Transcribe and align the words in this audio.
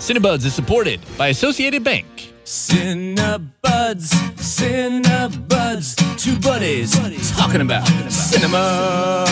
Cinebuds 0.00 0.46
is 0.46 0.54
supported 0.54 0.98
by 1.18 1.28
Associated 1.28 1.84
Bank. 1.84 2.32
Cinebuds, 2.44 4.14
Cinebuds, 4.40 6.18
two 6.18 6.38
buddies 6.40 6.92
talking 7.36 7.60
about 7.60 7.86
cinema. 8.10 9.26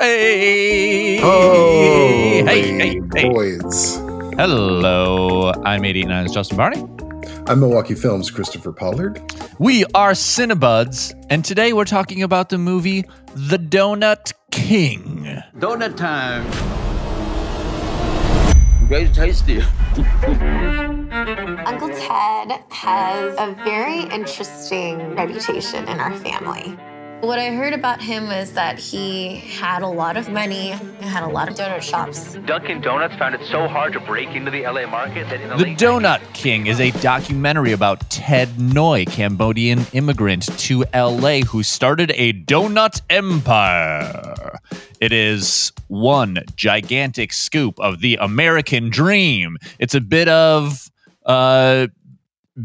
Hey! 0.00 1.20
Oh, 1.22 2.42
hey, 2.46 2.72
hey, 2.72 3.00
hey. 3.14 3.28
boys. 3.28 3.96
Hello, 4.38 5.52
I'm 5.66 5.82
89's 5.82 6.32
Justin 6.32 6.56
Barney. 6.56 6.82
I'm 7.46 7.60
Milwaukee 7.60 7.94
Films 7.94 8.30
Christopher 8.30 8.72
Pollard. 8.72 9.20
We 9.58 9.84
are 9.94 10.12
Cinebuds, 10.12 11.14
and 11.28 11.44
today 11.44 11.74
we're 11.74 11.84
talking 11.84 12.22
about 12.22 12.48
the 12.48 12.56
movie 12.56 13.04
The 13.34 13.58
Donut 13.58 14.32
King. 14.50 15.42
Donut 15.58 15.98
time. 15.98 16.79
Very 18.90 19.08
tasty. 19.10 19.60
Uncle 21.64 21.90
Ted 21.90 22.60
has 22.70 23.38
a 23.38 23.54
very 23.62 24.00
interesting 24.12 25.14
reputation 25.14 25.86
in 25.86 26.00
our 26.00 26.12
family. 26.16 26.76
What 27.20 27.38
I 27.38 27.50
heard 27.50 27.74
about 27.74 28.00
him 28.00 28.28
was 28.28 28.52
that 28.52 28.78
he 28.78 29.36
had 29.36 29.82
a 29.82 29.86
lot 29.86 30.16
of 30.16 30.30
money 30.30 30.70
and 30.70 31.04
had 31.04 31.22
a 31.22 31.28
lot 31.28 31.50
of 31.50 31.54
donut 31.54 31.82
shops. 31.82 32.34
Dunkin' 32.46 32.80
Donuts 32.80 33.14
found 33.16 33.34
it 33.34 33.42
so 33.50 33.68
hard 33.68 33.92
to 33.92 34.00
break 34.00 34.30
into 34.30 34.50
the 34.50 34.62
LA 34.62 34.86
market 34.86 35.28
that 35.28 35.38
in 35.38 35.50
the, 35.50 35.56
The 35.56 35.62
late 35.64 35.78
Donut 35.78 36.20
King 36.32 36.66
is 36.66 36.80
a 36.80 36.90
documentary 37.02 37.72
about 37.72 38.08
Ted 38.08 38.48
Ngoy, 38.56 39.06
Cambodian 39.06 39.86
immigrant 39.92 40.44
to 40.60 40.84
LA 40.94 41.40
who 41.40 41.62
started 41.62 42.10
a 42.14 42.32
donut 42.32 43.02
empire. 43.10 44.58
It 44.98 45.12
is 45.12 45.72
one 45.88 46.38
gigantic 46.56 47.34
scoop 47.34 47.78
of 47.80 48.00
the 48.00 48.16
American 48.16 48.88
dream. 48.88 49.58
It's 49.78 49.94
a 49.94 50.00
bit 50.00 50.28
of 50.28 50.90
uh 51.26 51.88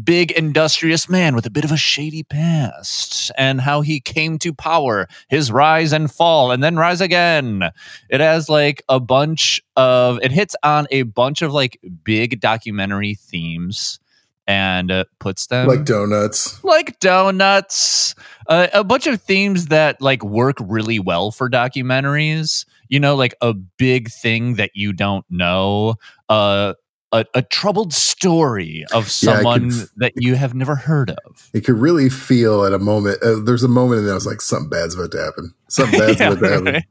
big 0.04 0.30
industrious 0.32 1.08
man 1.08 1.34
with 1.34 1.46
a 1.46 1.50
bit 1.50 1.64
of 1.64 1.72
a 1.72 1.76
shady 1.76 2.22
past 2.22 3.30
and 3.36 3.60
how 3.60 3.80
he 3.80 4.00
came 4.00 4.38
to 4.38 4.52
power, 4.52 5.08
his 5.28 5.50
rise 5.50 5.92
and 5.92 6.10
fall 6.10 6.50
and 6.50 6.62
then 6.62 6.76
rise 6.76 7.00
again. 7.00 7.70
It 8.08 8.20
has 8.20 8.48
like 8.48 8.82
a 8.88 9.00
bunch 9.00 9.60
of 9.76 10.18
it 10.22 10.30
hits 10.32 10.56
on 10.62 10.86
a 10.90 11.02
bunch 11.02 11.42
of 11.42 11.52
like 11.52 11.78
big 12.04 12.40
documentary 12.40 13.14
themes 13.14 13.98
and 14.46 14.90
uh, 14.90 15.04
puts 15.18 15.46
them 15.48 15.66
like 15.66 15.84
donuts. 15.84 16.62
like 16.62 16.98
donuts 17.00 18.14
uh, 18.48 18.68
a 18.72 18.84
bunch 18.84 19.06
of 19.06 19.20
themes 19.20 19.66
that 19.66 20.00
like 20.00 20.22
work 20.22 20.56
really 20.60 20.98
well 20.98 21.30
for 21.30 21.50
documentaries 21.50 22.64
you 22.88 23.00
know 23.00 23.16
like 23.16 23.34
a 23.40 23.52
big 23.52 24.08
thing 24.08 24.54
that 24.54 24.70
you 24.74 24.92
don't 24.92 25.26
know 25.30 25.94
uh 26.28 26.74
a, 27.16 27.24
a 27.34 27.42
troubled 27.42 27.92
story 27.92 28.84
of 28.92 29.04
Yeah, 29.04 29.08
someone 29.08 29.70
could- 29.70 29.88
that 29.96 30.12
you 30.16 30.34
have 30.36 30.54
never 30.54 30.74
heard 30.74 31.10
of 31.10 31.50
It 31.54 31.62
could 31.64 31.76
really 31.78 32.08
feel 32.08 32.64
at 32.64 32.72
a 32.72 32.78
moment. 32.78 33.22
Uh, 33.22 33.40
there's 33.44 33.62
a 33.64 33.68
moment, 33.68 34.02
and 34.02 34.10
I 34.10 34.14
was 34.14 34.26
like, 34.26 34.40
"Something 34.40 34.68
bad's 34.70 34.94
about 34.94 35.10
to 35.12 35.18
happen. 35.22 35.54
Something 35.68 35.98
bad's 36.06 36.20
Yeah, 36.20 36.28
about 36.32 36.40
to 36.40 36.48
happen." 36.50 36.64
right. 36.74 36.84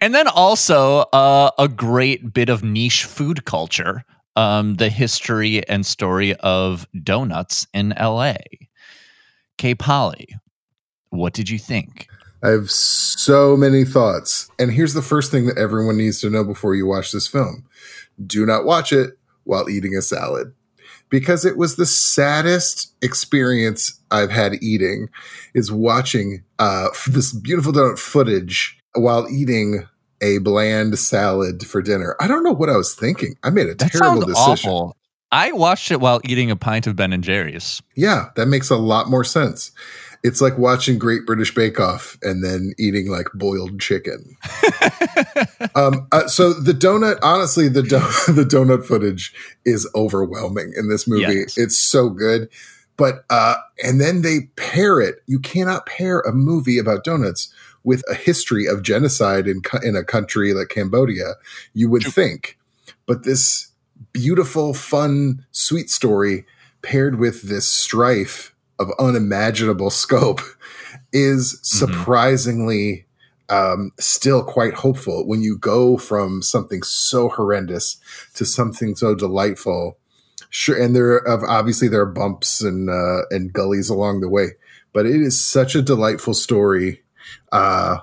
and 0.00 0.14
then 0.14 0.28
also 0.28 1.00
uh, 1.12 1.50
a 1.58 1.68
great 1.68 2.32
bit 2.32 2.48
of 2.48 2.62
niche 2.64 3.04
food 3.04 3.44
culture 3.44 4.04
um, 4.36 4.76
the 4.76 4.88
history 4.88 5.66
and 5.68 5.84
story 5.84 6.34
of 6.36 6.86
donuts 7.02 7.66
in 7.74 7.92
la 8.00 8.32
k 9.58 9.74
polly 9.74 10.26
what 11.10 11.34
did 11.34 11.50
you 11.50 11.58
think 11.58 12.06
I 12.44 12.48
have 12.48 12.72
so 12.72 13.56
many 13.56 13.84
thoughts, 13.84 14.50
and 14.58 14.72
here's 14.72 14.94
the 14.94 15.02
first 15.02 15.30
thing 15.30 15.46
that 15.46 15.56
everyone 15.58 15.96
needs 15.96 16.20
to 16.22 16.28
know 16.30 16.42
before 16.42 16.74
you 16.74 16.86
watch 16.86 17.12
this 17.12 17.28
film: 17.28 17.64
Do 18.26 18.46
not 18.46 18.64
watch 18.64 18.92
it 18.92 19.18
while 19.44 19.68
eating 19.68 19.94
a 19.96 20.02
salad. 20.02 20.52
Because 21.08 21.44
it 21.44 21.56
was 21.58 21.76
the 21.76 21.84
saddest 21.86 22.94
experience 23.02 24.00
I've 24.10 24.30
had 24.30 24.54
eating 24.62 25.08
is 25.54 25.70
watching 25.70 26.42
uh, 26.58 26.88
this 27.08 27.32
beautiful 27.32 27.72
donut 27.72 27.98
footage 27.98 28.78
while 28.94 29.28
eating 29.30 29.86
a 30.22 30.38
bland 30.38 30.98
salad 30.98 31.66
for 31.66 31.82
dinner. 31.82 32.16
I 32.20 32.28
don't 32.28 32.44
know 32.44 32.52
what 32.52 32.70
I 32.70 32.76
was 32.76 32.94
thinking. 32.94 33.34
I 33.42 33.50
made 33.50 33.66
a 33.68 33.74
That 33.74 33.92
terrible 33.92 34.20
decision. 34.22 34.70
awful. 34.70 34.96
I 35.32 35.50
watched 35.52 35.90
it 35.90 36.00
while 36.00 36.20
eating 36.24 36.50
a 36.50 36.56
pint 36.56 36.86
of 36.86 36.94
Ben 36.94 37.12
and 37.12 37.24
Jerry's. 37.24 37.82
Yeah, 37.96 38.26
that 38.36 38.46
makes 38.46 38.68
a 38.70 38.76
lot 38.76 39.08
more 39.08 39.24
sense. 39.24 39.72
It's 40.22 40.40
like 40.40 40.56
watching 40.56 40.98
Great 40.98 41.26
British 41.26 41.52
Bake 41.52 41.80
Off 41.80 42.16
and 42.22 42.44
then 42.44 42.74
eating 42.78 43.10
like 43.10 43.26
boiled 43.34 43.80
chicken. 43.80 44.36
um, 45.74 46.06
uh, 46.12 46.28
so 46.28 46.52
the 46.52 46.72
donut, 46.72 47.18
honestly, 47.22 47.68
the 47.68 47.82
do- 47.82 47.88
the 48.32 48.46
donut 48.48 48.84
footage 48.84 49.34
is 49.64 49.88
overwhelming 49.94 50.72
in 50.76 50.88
this 50.88 51.08
movie. 51.08 51.40
Yes. 51.40 51.58
It's 51.58 51.76
so 51.76 52.08
good, 52.08 52.48
but 52.96 53.24
uh, 53.30 53.56
and 53.82 54.00
then 54.00 54.22
they 54.22 54.42
pair 54.56 55.00
it. 55.00 55.22
You 55.26 55.40
cannot 55.40 55.86
pair 55.86 56.20
a 56.20 56.32
movie 56.32 56.78
about 56.78 57.02
donuts 57.02 57.52
with 57.84 58.04
a 58.08 58.14
history 58.14 58.66
of 58.66 58.82
genocide 58.82 59.48
in 59.48 59.60
co- 59.60 59.80
in 59.82 59.96
a 59.96 60.04
country 60.04 60.54
like 60.54 60.68
Cambodia. 60.68 61.34
You 61.74 61.90
would 61.90 62.04
think, 62.04 62.58
but 63.06 63.24
this 63.24 63.72
beautiful, 64.12 64.74
fun, 64.74 65.44
sweet 65.50 65.90
story 65.90 66.44
paired 66.82 67.18
with 67.18 67.42
this 67.42 67.68
strife 67.68 68.51
of 68.78 68.90
unimaginable 68.98 69.90
scope 69.90 70.40
is 71.12 71.58
surprisingly 71.62 73.06
um, 73.48 73.92
still 73.98 74.42
quite 74.42 74.74
hopeful 74.74 75.26
when 75.26 75.42
you 75.42 75.58
go 75.58 75.96
from 75.98 76.42
something 76.42 76.82
so 76.82 77.28
horrendous 77.28 77.98
to 78.34 78.44
something 78.44 78.96
so 78.96 79.14
delightful. 79.14 79.98
Sure, 80.48 80.80
and 80.80 80.96
there 80.96 81.14
are 81.14 81.50
obviously 81.50 81.88
there 81.88 82.00
are 82.00 82.06
bumps 82.06 82.62
and 82.62 82.88
uh, 82.88 83.22
and 83.30 83.52
gullies 83.52 83.88
along 83.88 84.20
the 84.20 84.28
way, 84.28 84.48
but 84.92 85.06
it 85.06 85.20
is 85.20 85.42
such 85.42 85.74
a 85.74 85.82
delightful 85.82 86.34
story. 86.34 87.02
Uh, 87.52 87.98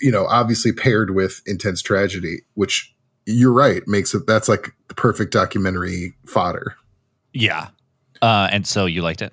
you 0.00 0.10
know, 0.10 0.26
obviously 0.26 0.72
paired 0.72 1.14
with 1.14 1.42
intense 1.46 1.82
tragedy, 1.82 2.42
which 2.54 2.94
you're 3.26 3.52
right 3.52 3.86
makes 3.86 4.14
it 4.14 4.26
that's 4.26 4.48
like 4.48 4.72
the 4.88 4.94
perfect 4.94 5.32
documentary 5.32 6.14
fodder. 6.26 6.76
Yeah. 7.32 7.68
Uh, 8.22 8.48
and 8.50 8.66
so 8.66 8.86
you 8.86 9.02
liked 9.02 9.22
it? 9.22 9.32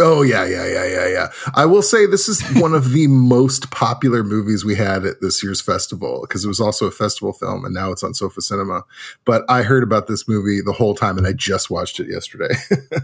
Oh 0.00 0.22
yeah, 0.22 0.44
yeah, 0.44 0.66
yeah, 0.66 0.84
yeah, 0.86 1.06
yeah. 1.08 1.28
I 1.54 1.66
will 1.66 1.82
say 1.82 2.04
this 2.06 2.28
is 2.28 2.42
one 2.60 2.74
of 2.74 2.90
the 2.92 3.06
most 3.08 3.70
popular 3.70 4.24
movies 4.24 4.64
we 4.64 4.74
had 4.74 5.04
at 5.06 5.20
this 5.20 5.42
year's 5.42 5.60
festival 5.60 6.22
because 6.22 6.44
it 6.44 6.48
was 6.48 6.58
also 6.60 6.86
a 6.86 6.90
festival 6.90 7.32
film 7.32 7.64
and 7.64 7.72
now 7.72 7.92
it's 7.92 8.02
on 8.02 8.12
Sofa 8.12 8.40
Cinema. 8.40 8.82
But 9.24 9.44
I 9.48 9.62
heard 9.62 9.82
about 9.84 10.08
this 10.08 10.26
movie 10.26 10.60
the 10.60 10.72
whole 10.72 10.94
time 10.96 11.16
and 11.16 11.26
I 11.26 11.32
just 11.32 11.70
watched 11.70 12.00
it 12.00 12.08
yesterday. 12.08 12.54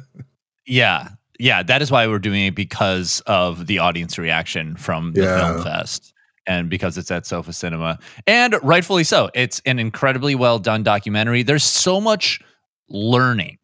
Yeah. 0.66 1.08
Yeah. 1.38 1.62
That 1.62 1.82
is 1.82 1.90
why 1.90 2.06
we're 2.06 2.18
doing 2.20 2.44
it 2.46 2.54
because 2.54 3.20
of 3.26 3.66
the 3.66 3.78
audience 3.78 4.18
reaction 4.18 4.76
from 4.76 5.12
the 5.14 5.22
Yeah. 5.22 5.52
film 5.54 5.64
fest 5.64 6.12
and 6.46 6.68
because 6.70 6.96
it's 6.96 7.10
at 7.10 7.26
Sofa 7.26 7.52
Cinema. 7.52 7.98
And 8.26 8.56
rightfully 8.62 9.04
so. 9.04 9.30
It's 9.34 9.60
an 9.66 9.78
incredibly 9.80 10.34
well 10.34 10.58
done 10.58 10.82
documentary. 10.84 11.42
There's 11.42 11.64
so 11.64 12.00
much 12.00 12.40
learning 12.88 13.58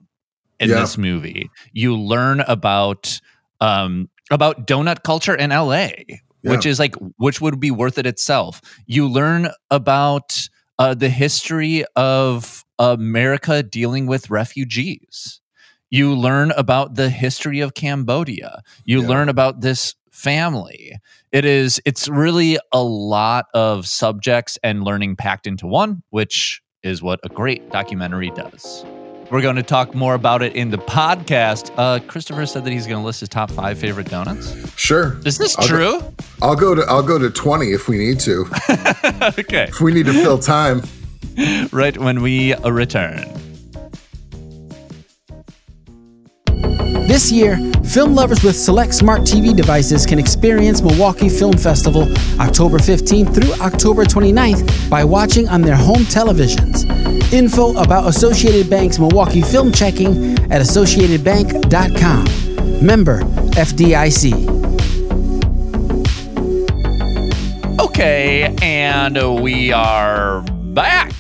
in 0.61 0.71
Yeah. 0.71 0.81
this 0.81 0.97
movie. 0.99 1.51
You 1.73 1.97
learn 1.97 2.41
about 2.41 3.21
um 3.61 4.09
about 4.31 4.67
donut 4.67 5.03
culture 5.03 5.35
in 5.35 5.51
LA, 5.51 5.89
which 6.43 6.67
is 6.67 6.79
like 6.79 6.95
which 7.17 7.41
would 7.41 7.59
be 7.61 7.71
worth 7.71 7.99
it 7.99 8.07
itself. 8.07 8.61
You 8.87 9.09
learn 9.09 9.49
about 9.71 10.49
uh, 10.79 10.93
the 10.95 11.09
history 11.09 11.85
of 11.97 12.65
America 12.79 13.63
dealing 13.63 14.07
with 14.07 14.29
refugees. 14.31 15.41
You 15.89 16.15
learn 16.15 16.51
about 16.51 16.97
the 16.97 17.09
history 17.09 17.61
of 17.61 17.75
Cambodia. 17.75 18.61
You 18.85 19.01
Yeah. 19.01 19.09
learn 19.09 19.29
about 19.29 19.61
this 19.63 19.95
family. 20.11 20.97
It 21.33 21.45
is 21.45 21.81
it's 21.85 22.09
really 22.09 22.59
a 22.73 22.83
lot 22.83 23.47
of 23.55 23.87
subjects 23.87 24.59
and 24.63 24.83
learning 24.85 25.17
packed 25.17 25.47
into 25.47 25.67
one, 25.67 26.03
which 26.11 26.61
is 26.83 27.03
what 27.03 27.21
a 27.25 27.29
great 27.31 27.63
documentary 27.71 28.31
does. 28.31 28.85
We're 29.31 29.43
going 29.43 29.57
to 29.57 29.63
talk 29.63 29.95
more 29.95 30.15
about 30.15 30.43
it 30.43 30.55
in 30.55 30.71
the 30.71 30.79
podcast. 30.79 31.73
Uh, 31.77 31.99
Christopher 32.07 32.47
said 32.47 32.65
that 32.65 32.73
he's 32.73 32.87
going 32.87 33.01
to 33.01 33.05
list 33.05 33.21
his 33.21 33.29
top 33.29 33.51
five 33.51 33.77
favorite 33.79 34.09
donuts. 34.09 34.55
sure. 34.79 35.19
Is 35.25 35.37
this 35.39 35.59
I'll 35.59 35.67
true? 35.67 36.01
Go, 36.01 36.15
I'll 36.43 36.57
go 36.57 36.75
to 36.75 36.83
I'll 36.83 37.03
go 37.03 37.19
to 37.19 37.31
20 37.31 37.73
if 37.73 37.89
we 37.89 37.99
need 37.99 38.21
to. 38.21 38.47
okay. 39.39 39.65
if 39.65 39.81
we 39.81 39.93
need 39.93 40.07
to 40.07 40.13
fill 40.13 40.39
time. 40.39 40.83
Right 41.71 41.99
when 41.99 42.23
we 42.23 42.55
return. 42.55 43.36
This 47.07 47.31
year, 47.31 47.57
film 47.85 48.17
lovers 48.17 48.43
with 48.43 48.57
select 48.57 48.93
smart 48.93 49.21
TV 49.23 49.55
devices 49.55 50.05
can 50.05 50.19
experience 50.19 50.83
Milwaukee 50.83 51.29
Film 51.29 51.57
Festival 51.57 52.13
October 52.41 52.79
15th 52.79 53.33
through 53.33 53.53
October 53.65 54.05
29th 54.05 54.91
by 54.91 55.05
watching 55.05 55.49
on 55.49 55.63
their 55.63 55.77
home 55.77 56.03
televisions. 56.03 56.83
Info 57.33 57.81
about 57.81 58.09
Associated 58.09 58.69
Bank's 58.69 58.99
Milwaukee 58.99 59.41
Film 59.41 59.71
Checking 59.71 60.37
at 60.51 60.61
associatedbank.com. 60.61 62.85
Member 62.85 63.21
FDIC. 63.55 64.33
Okay, 67.81 68.53
and 68.61 69.41
we 69.41 69.73
are 69.73 70.43
back. 70.43 71.13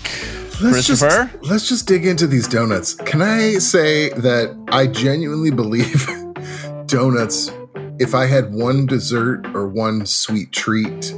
Let's 0.60 0.86
just, 0.86 1.02
let's 1.42 1.68
just 1.68 1.86
dig 1.86 2.06
into 2.06 2.26
these 2.26 2.48
donuts. 2.48 2.94
Can 2.94 3.20
I 3.20 3.58
say 3.58 4.08
that 4.10 4.56
I 4.68 4.86
genuinely 4.86 5.50
believe 5.50 6.06
donuts, 6.86 7.50
if 7.98 8.14
I 8.14 8.26
had 8.26 8.52
one 8.52 8.86
dessert 8.86 9.46
or 9.54 9.68
one 9.68 10.06
sweet 10.06 10.52
treat 10.52 11.14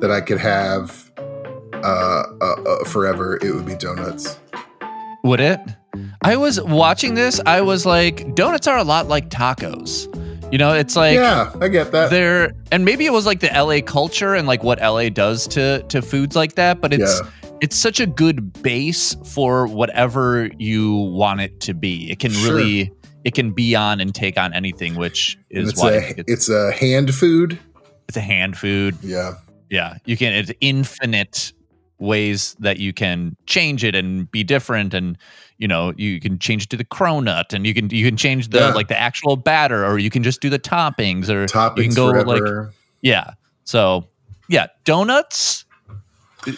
that 0.00 0.10
I 0.10 0.20
could 0.20 0.38
have 0.38 1.10
uh, 1.18 2.22
uh, 2.40 2.44
uh, 2.44 2.84
forever, 2.84 3.38
it 3.42 3.54
would 3.54 3.66
be 3.66 3.76
donuts. 3.76 4.38
Would 5.24 5.40
it? 5.40 5.60
I 6.22 6.36
was 6.36 6.60
watching 6.60 7.14
this. 7.14 7.40
I 7.44 7.60
was 7.60 7.84
like, 7.84 8.34
donuts 8.34 8.66
are 8.66 8.78
a 8.78 8.84
lot 8.84 9.08
like 9.08 9.28
tacos. 9.30 10.10
You 10.50 10.58
know, 10.58 10.72
it's 10.72 10.94
like 10.94 11.16
yeah, 11.16 11.52
I 11.60 11.68
get 11.68 11.90
that. 11.92 12.10
they're 12.10 12.52
and 12.70 12.84
maybe 12.84 13.06
it 13.06 13.12
was 13.12 13.26
like 13.26 13.40
the 13.40 13.48
LA 13.48 13.80
culture 13.80 14.34
and 14.34 14.46
like 14.46 14.62
what 14.62 14.80
LA 14.80 15.08
does 15.08 15.48
to 15.48 15.82
to 15.84 16.00
foods 16.00 16.36
like 16.36 16.54
that, 16.54 16.80
but 16.80 16.92
it's 16.92 17.20
Yeah. 17.20 17.43
It's 17.60 17.76
such 17.76 18.00
a 18.00 18.06
good 18.06 18.62
base 18.62 19.14
for 19.24 19.66
whatever 19.66 20.50
you 20.58 20.94
want 20.94 21.40
it 21.40 21.60
to 21.60 21.74
be. 21.74 22.10
It 22.10 22.18
can 22.18 22.32
Sure. 22.32 22.54
really 22.56 22.92
it 23.24 23.34
can 23.34 23.52
be 23.52 23.74
on 23.74 24.00
and 24.02 24.14
take 24.14 24.36
on 24.38 24.52
anything, 24.52 24.96
which 24.96 25.38
is 25.50 25.70
it's 25.70 25.80
why 25.82 25.92
a 25.92 26.14
it's, 26.18 26.22
it's 26.26 26.48
a 26.50 26.72
hand 26.72 27.14
food. 27.14 27.58
it's 28.08 28.16
a 28.18 28.20
hand 28.20 28.56
food. 28.58 28.96
Yeah, 29.02 29.34
Yeah, 29.70 29.96
you 30.04 30.16
can. 30.18 30.34
It's 30.34 30.52
infinite 30.60 31.52
ways 31.98 32.54
that 32.58 32.78
you 32.78 32.92
can 32.92 33.34
change 33.46 33.82
it 33.82 33.94
and 33.94 34.30
be 34.30 34.44
different, 34.44 34.92
and 34.92 35.16
you 35.56 35.66
know 35.66 35.94
you 35.96 36.20
can 36.20 36.38
change 36.38 36.64
it 36.64 36.70
to 36.70 36.76
the 36.76 36.84
cronut, 36.84 37.54
and 37.54 37.66
you 37.66 37.72
can 37.72 37.88
you 37.88 38.04
can 38.04 38.18
change 38.18 38.48
the 38.50 38.58
Yeah. 38.58 38.74
like 38.74 38.88
the 38.88 39.00
actual 39.00 39.36
batter, 39.36 39.86
or 39.86 39.98
you 39.98 40.10
can 40.10 40.22
just 40.22 40.42
do 40.42 40.50
the 40.50 40.58
toppings, 40.58 41.30
or 41.30 41.42
you 41.80 41.88
can 41.88 41.94
go 41.94 42.08
like 42.10 42.42
yeah. 43.00 43.30
So 43.64 44.06
yeah, 44.50 44.66
donuts. 44.84 45.63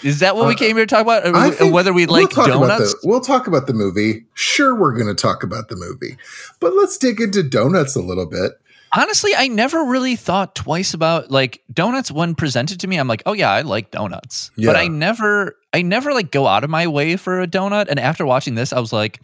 Is 0.03 0.21
that 0.21 0.37
what 0.37 0.47
we 0.49 0.55
Uh, 0.55 0.57
came 0.57 0.77
here 0.77 0.87
to 0.87 0.95
talk 0.95 1.03
about? 1.03 1.27
Uh, 1.27 1.67
Whether 1.71 1.93
we 1.93 2.07
we'll 2.07 2.23
like 2.23 2.33
about 2.33 2.47
donuts? 2.49 2.93
the, 2.95 3.09
we'll 3.09 3.21
talk 3.21 3.47
about 3.47 3.67
the 3.67 3.73
movie. 3.75 4.25
Sure, 4.35 4.75
we're 4.75 4.93
going 4.95 5.07
to 5.07 5.15
talk 5.21 5.43
about 5.43 5.69
the 5.69 5.77
movie, 5.77 6.17
but 6.61 6.75
let's 6.75 6.97
dig 6.99 7.21
into 7.21 7.43
donuts 7.43 7.95
a 7.97 8.01
little 8.01 8.27
bit. 8.27 8.53
Honestly, 8.93 9.33
I 9.37 9.49
never 9.49 9.85
really 9.85 10.17
thought 10.17 10.55
twice 10.55 10.95
about 10.95 11.31
like 11.31 11.63
donuts 11.73 12.11
when 12.11 12.35
presented 12.35 12.81
to 12.81 12.87
me. 12.87 12.97
I'm 12.97 13.09
like, 13.09 13.23
oh 13.27 13.33
yeah, 13.33 13.51
I 13.51 13.63
like 13.63 13.91
donuts, 13.91 14.51
Yeah. 14.57 14.69
but 14.71 14.77
I 14.77 14.87
never, 14.89 15.57
I 15.75 15.83
never 15.83 16.13
like 16.15 16.31
go 16.31 16.47
out 16.47 16.65
of 16.65 16.71
my 16.71 16.87
way 16.87 17.17
for 17.17 17.41
a 17.41 17.47
donut. 17.47 17.87
And 17.89 17.99
after 18.01 18.25
watching 18.25 18.55
this, 18.55 18.73
I 18.73 18.79
was 18.81 18.93
like, 18.93 19.21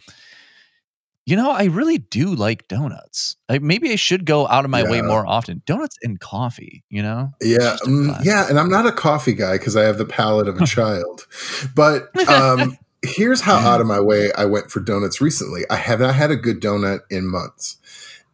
you 1.25 1.37
know, 1.37 1.51
I 1.51 1.65
really 1.65 1.99
do 1.99 2.35
like 2.35 2.67
donuts. 2.67 3.37
Like 3.47 3.61
maybe 3.61 3.91
I 3.91 3.95
should 3.95 4.25
go 4.25 4.47
out 4.47 4.65
of 4.65 4.71
my 4.71 4.83
way 4.83 5.01
more 5.01 5.25
often. 5.25 5.61
Donuts 5.65 5.97
and 6.03 6.19
coffee, 6.19 6.83
you 6.89 7.01
know? 7.01 7.31
Yeah, 7.41 7.77
classic. 7.81 8.25
yeah, 8.25 8.49
and 8.49 8.59
I'm 8.59 8.69
not 8.69 8.85
a 8.85 8.91
coffee 8.91 9.33
guy 9.33 9.57
because 9.57 9.77
I 9.77 9.83
have 9.83 9.97
the 9.97 10.05
palate 10.05 10.47
of 10.47 10.59
a 10.59 10.65
child. 10.65 11.25
But 11.75 12.09
um, 12.27 12.77
here's 13.03 13.41
how 13.41 13.55
out 13.55 13.79
of 13.79 13.87
my 13.95 14.01
way 14.01 14.31
I 14.33 14.45
went 14.45 14.69
for 14.69 14.81
donuts 14.81 15.21
recently. 15.21 15.63
I 15.69 15.75
have 15.75 16.01
not 16.01 16.15
had 16.15 16.31
a 16.31 16.35
good 16.35 16.61
donut 16.61 17.01
in 17.09 17.25
months, 17.25 17.77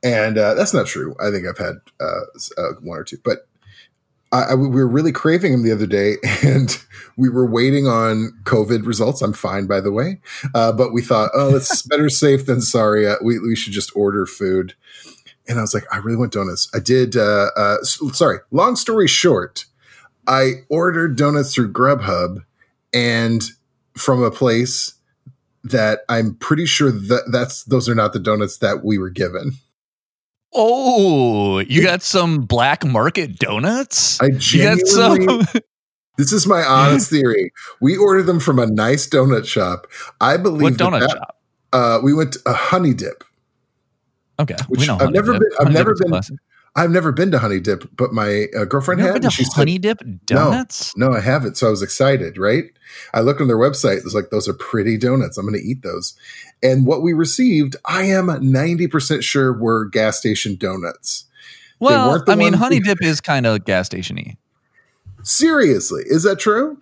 and 0.04 0.38
uh, 0.38 0.56
that's 0.56 0.74
not 0.74 0.88
true. 0.88 1.16
I 1.20 1.30
think 1.30 1.46
I've 1.46 1.60
had 1.60 1.76
uh, 2.00 2.22
uh, 2.58 2.74
one 2.82 2.98
or 2.98 3.04
two, 3.04 3.18
but 3.24 3.49
I, 4.32 4.42
I, 4.52 4.54
we 4.56 4.68
were 4.68 4.88
really 4.88 5.12
craving 5.12 5.52
them 5.52 5.64
the 5.64 5.72
other 5.72 5.88
day, 5.88 6.16
and 6.44 6.78
we 7.18 7.30
were 7.30 7.50
waiting 7.50 7.88
on 7.88 8.32
COVID 8.44 8.86
results. 8.86 9.22
I'm 9.22 9.34
fine, 9.34 9.68
by 9.68 9.82
the 9.82 9.92
way, 9.92 10.20
uh, 10.54 10.72
but 10.72 10.94
we 10.94 11.02
thought, 11.02 11.32
oh, 11.34 11.56
it's 11.56 11.82
better 11.88 12.10
safe 12.10 12.46
than 12.46 12.62
sorry. 12.62 13.08
Uh, 13.08 13.16
we 13.24 13.40
we 13.40 13.56
should 13.56 13.74
just 13.74 13.96
order 13.96 14.26
food. 14.26 14.76
And 15.48 15.58
I 15.58 15.62
was 15.62 15.74
like, 15.74 15.86
I 15.92 15.98
really 15.98 16.18
want 16.18 16.32
donuts. 16.32 16.70
I 16.76 16.80
did. 16.80 17.18
Uh, 17.18 17.50
uh, 17.58 17.78
sorry. 17.82 18.38
Long 18.52 18.76
story 18.76 19.08
short, 19.08 19.66
I 20.28 20.64
ordered 20.70 21.18
donuts 21.18 21.56
through 21.56 21.74
Grubhub, 21.74 22.44
and 22.94 23.44
from 23.98 24.22
a 24.22 24.32
place 24.32 24.94
that 25.64 26.02
I'm 26.08 26.36
pretty 26.36 26.66
sure 26.66 26.92
that 26.92 27.30
that's 27.32 27.64
those 27.64 27.90
are 27.90 27.96
not 27.96 28.14
the 28.14 28.20
donuts 28.20 28.58
that 28.60 28.84
we 28.84 28.98
were 28.98 29.10
given. 29.10 29.54
Oh, 30.54 31.60
you 31.60 31.84
got 31.84 32.02
some 32.02 32.42
black 32.42 32.84
market 32.86 33.38
donuts? 33.38 34.20
I 34.22 34.28
you 34.40 34.64
got 34.64 34.80
some. 34.88 35.16
genuinely. 35.18 35.46
This 36.18 36.34
is 36.34 36.46
my 36.46 36.62
honest 36.64 37.10
theory. 37.16 37.54
We 37.80 37.96
ordered 37.96 38.24
them 38.24 38.42
from 38.42 38.60
a 38.60 38.66
nice 38.66 39.08
donut 39.08 39.46
shop. 39.48 39.88
I 40.20 40.36
believe 40.36 40.64
what 40.64 40.74
donut 40.74 41.00
that- 41.00 41.12
shop? 41.12 41.38
Uh, 41.72 42.00
we 42.04 42.14
went 42.14 42.34
to 42.34 42.40
a 42.46 42.52
Honey 42.52 42.94
Dip. 42.94 43.24
Okay, 44.38 44.56
which 44.68 44.82
we 44.82 44.86
know 44.88 44.98
I've 45.00 45.12
never 45.12 45.32
Dip. 45.32 45.42
been- 45.42 45.68
I've 45.68 45.72
never 45.72 45.96
been-. 45.96 46.20
I've 46.76 46.92
never 46.92 47.12
been 47.12 47.32
to 47.32 47.40
Honey 47.40 47.60
Dip, 47.60 47.90
but 47.96 48.14
my 48.14 48.46
uh, 48.58 48.66
girlfriend 48.66 49.02
had. 49.02 49.22
been 49.22 49.30
she 49.30 49.44
said- 49.44 49.56
Honey 49.56 49.78
Dip 49.78 50.00
donuts? 50.26 50.96
No, 50.96 51.12
I 51.12 51.20
haven't. 51.20 51.58
So 51.58 51.68
I 51.68 51.70
was 51.72 51.82
excited, 51.82 52.38
right? 52.38 52.66
I 53.14 53.22
looked 53.22 53.42
on 53.42 53.48
their 53.48 53.58
website. 53.58 53.98
It 53.98 54.04
was 54.04 54.16
like, 54.16 54.30
those 54.30 54.48
are 54.48 54.54
pretty 54.54 54.98
donuts. 54.98 55.38
I'm 55.38 55.46
going 55.46 55.60
to 55.60 55.66
eat 55.66 55.82
those. 55.84 56.16
And 56.62 56.86
what 56.86 57.02
we 57.02 57.14
received, 57.14 57.76
I 57.86 58.04
am 58.04 58.28
90% 58.28 59.24
sure 59.24 59.54
were 59.54 59.86
gas 59.86 60.18
station 60.18 60.56
donuts. 60.56 61.26
Well, 61.80 62.24
I 62.28 62.36
mean, 62.36 62.54
Honey 62.54 62.80
Dip 62.80 63.02
is 63.02 63.22
kind 63.22 63.46
of 63.46 63.64
gas 63.64 63.88
stationy. 63.88 64.38
Seriously. 65.24 66.04
Is 66.06 66.24
that 66.24 66.40
true? 66.40 66.82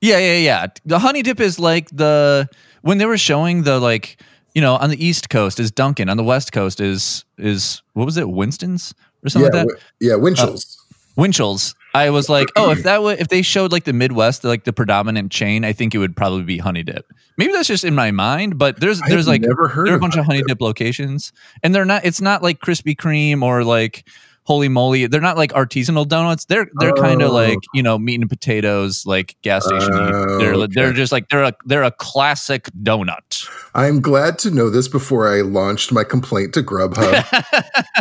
Yeah, 0.00 0.18
yeah, 0.18 0.36
yeah. 0.36 0.66
The 0.84 0.98
Honey 0.98 1.22
Dip 1.22 1.40
is 1.40 1.58
like 1.58 1.88
the 1.90 2.48
when 2.82 2.98
they 2.98 3.06
were 3.06 3.18
showing 3.18 3.62
the 3.62 3.78
like 3.78 4.20
you 4.52 4.60
know 4.60 4.74
on 4.76 4.90
the 4.90 5.04
East 5.04 5.30
Coast 5.30 5.60
is 5.60 5.70
Dunkin', 5.70 6.08
on 6.08 6.16
the 6.16 6.24
West 6.24 6.52
Coast 6.52 6.80
is 6.80 7.24
is 7.38 7.82
what 7.92 8.04
was 8.04 8.16
it 8.16 8.28
Winston's 8.28 8.94
or 9.24 9.28
something 9.28 9.52
yeah. 9.52 9.60
like 9.60 9.68
that. 9.68 9.74
Wi- 9.74 9.82
yeah. 10.00 10.14
Winchell's. 10.16 10.78
Oh. 10.78 10.82
Winchell's. 11.16 11.74
I 11.94 12.10
was 12.10 12.28
like, 12.28 12.48
oh, 12.56 12.70
if 12.70 12.82
that 12.84 13.02
would 13.02 13.20
if 13.20 13.28
they 13.28 13.42
showed 13.42 13.72
like 13.72 13.84
the 13.84 13.92
Midwest, 13.92 14.44
like 14.44 14.64
the 14.64 14.72
predominant 14.72 15.30
chain, 15.30 15.64
I 15.64 15.72
think 15.72 15.94
it 15.94 15.98
would 15.98 16.16
probably 16.16 16.42
be 16.42 16.58
Honey 16.58 16.82
Dip. 16.82 17.06
Maybe 17.36 17.52
that's 17.52 17.68
just 17.68 17.84
in 17.84 17.94
my 17.94 18.10
mind, 18.10 18.58
but 18.58 18.80
there's 18.80 19.02
I've 19.02 19.10
there's 19.10 19.28
like 19.28 19.42
never 19.42 19.68
heard 19.68 19.86
there 19.86 19.94
are 19.94 19.98
a 19.98 20.00
bunch 20.00 20.16
of 20.16 20.24
Honey 20.24 20.38
Honey 20.38 20.48
Dip 20.48 20.60
locations, 20.60 21.32
and 21.62 21.74
they're 21.74 21.84
not. 21.84 22.04
It's 22.04 22.20
not 22.20 22.42
like 22.42 22.60
Krispy 22.60 22.96
Kreme 22.96 23.42
or 23.42 23.64
like 23.64 24.06
Holy 24.44 24.68
Moly. 24.68 25.06
They're 25.06 25.20
not 25.20 25.36
like 25.36 25.52
artisanal 25.52 26.06
donuts. 26.06 26.46
They're 26.46 26.66
they're 26.80 26.92
kind 26.94 27.22
Oh. 27.22 27.26
of 27.26 27.32
like 27.32 27.58
you 27.74 27.82
know 27.82 27.98
meat 27.98 28.20
and 28.20 28.28
potatoes, 28.28 29.06
like 29.06 29.36
gas 29.42 29.64
station. 29.64 29.90
Oh, 29.92 30.38
they're 30.38 30.54
okay. 30.54 30.72
they're 30.74 30.92
just 30.92 31.12
like 31.12 31.28
they're 31.28 31.44
a 31.44 31.52
they're 31.64 31.84
a 31.84 31.92
classic 31.92 32.68
donut. 32.82 33.48
I'm 33.74 34.00
glad 34.00 34.38
to 34.40 34.50
know 34.50 34.68
this 34.68 34.88
before 34.88 35.32
I 35.32 35.42
launched 35.42 35.92
my 35.92 36.04
complaint 36.04 36.54
to 36.54 36.62
Grubhub 36.62 37.24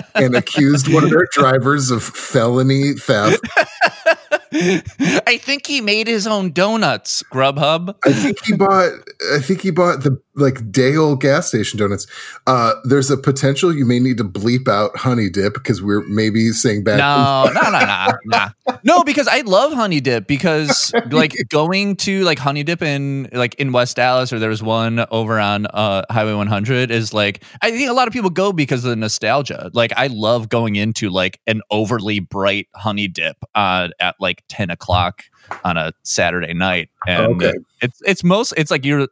and 0.15 0.35
accused 0.35 0.91
one 0.91 1.03
of 1.03 1.09
their 1.11 1.27
drivers 1.31 1.91
of 1.91 2.03
felony 2.03 2.93
theft. 2.93 3.39
I 4.53 5.39
think 5.41 5.65
he 5.65 5.81
made 5.81 6.07
his 6.07 6.27
own 6.27 6.51
donuts. 6.51 7.23
Grubhub. 7.31 7.95
I 8.05 8.11
think 8.11 8.43
he 8.43 8.55
bought. 8.55 8.91
I 9.33 9.39
think 9.39 9.61
he 9.61 9.71
bought 9.71 10.03
the 10.03 10.21
like 10.35 10.71
day 10.71 10.95
old 10.95 11.21
gas 11.21 11.47
station 11.47 11.79
donuts. 11.79 12.07
Uh, 12.47 12.73
there's 12.83 13.09
a 13.09 13.17
potential 13.17 13.73
you 13.73 13.85
may 13.85 13.99
need 13.99 14.17
to 14.17 14.23
bleep 14.23 14.67
out 14.67 14.95
Honey 14.97 15.29
Dip 15.29 15.53
because 15.53 15.81
we're 15.81 16.01
maybe 16.07 16.49
saying 16.49 16.83
bad. 16.83 16.97
No, 16.97 17.51
no, 17.53 17.69
no, 17.69 17.85
no, 17.85 18.07
no. 18.25 18.77
No, 18.83 19.03
because 19.03 19.27
I 19.27 19.41
love 19.41 19.73
Honey 19.73 19.99
Dip 19.99 20.27
because 20.27 20.93
like 21.11 21.35
going 21.49 21.95
to 21.97 22.23
like 22.23 22.39
Honey 22.39 22.63
Dip 22.63 22.81
in 22.81 23.29
like 23.31 23.55
in 23.55 23.71
West 23.71 23.99
Allis 23.99 24.33
or 24.33 24.39
there's 24.39 24.63
one 24.63 25.05
over 25.11 25.39
on 25.39 25.65
uh 25.67 26.03
Highway 26.09 26.33
100 26.33 26.91
is 26.91 27.13
like 27.13 27.43
I 27.61 27.71
think 27.71 27.89
a 27.89 27.93
lot 27.93 28.07
of 28.07 28.13
people 28.13 28.29
go 28.29 28.51
because 28.51 28.83
of 28.83 28.89
the 28.89 28.95
nostalgia. 28.95 29.71
Like 29.73 29.93
I 29.95 30.07
love 30.07 30.49
going 30.49 30.75
into 30.75 31.09
like 31.09 31.39
an 31.47 31.61
overly 31.69 32.19
bright 32.19 32.67
Honey 32.75 33.07
Dip 33.07 33.37
uh, 33.55 33.89
at 33.99 34.15
like 34.19 34.40
10 34.49 34.69
o'clock 34.69 35.23
on 35.63 35.77
a 35.77 35.91
Saturday 36.03 36.53
night, 36.53 36.89
and 37.07 37.41
Okay. 37.43 37.53
it's 37.81 38.01
it's 38.05 38.23
most 38.23 38.53
it's 38.57 38.71
like 38.71 38.85
you're 38.85 39.07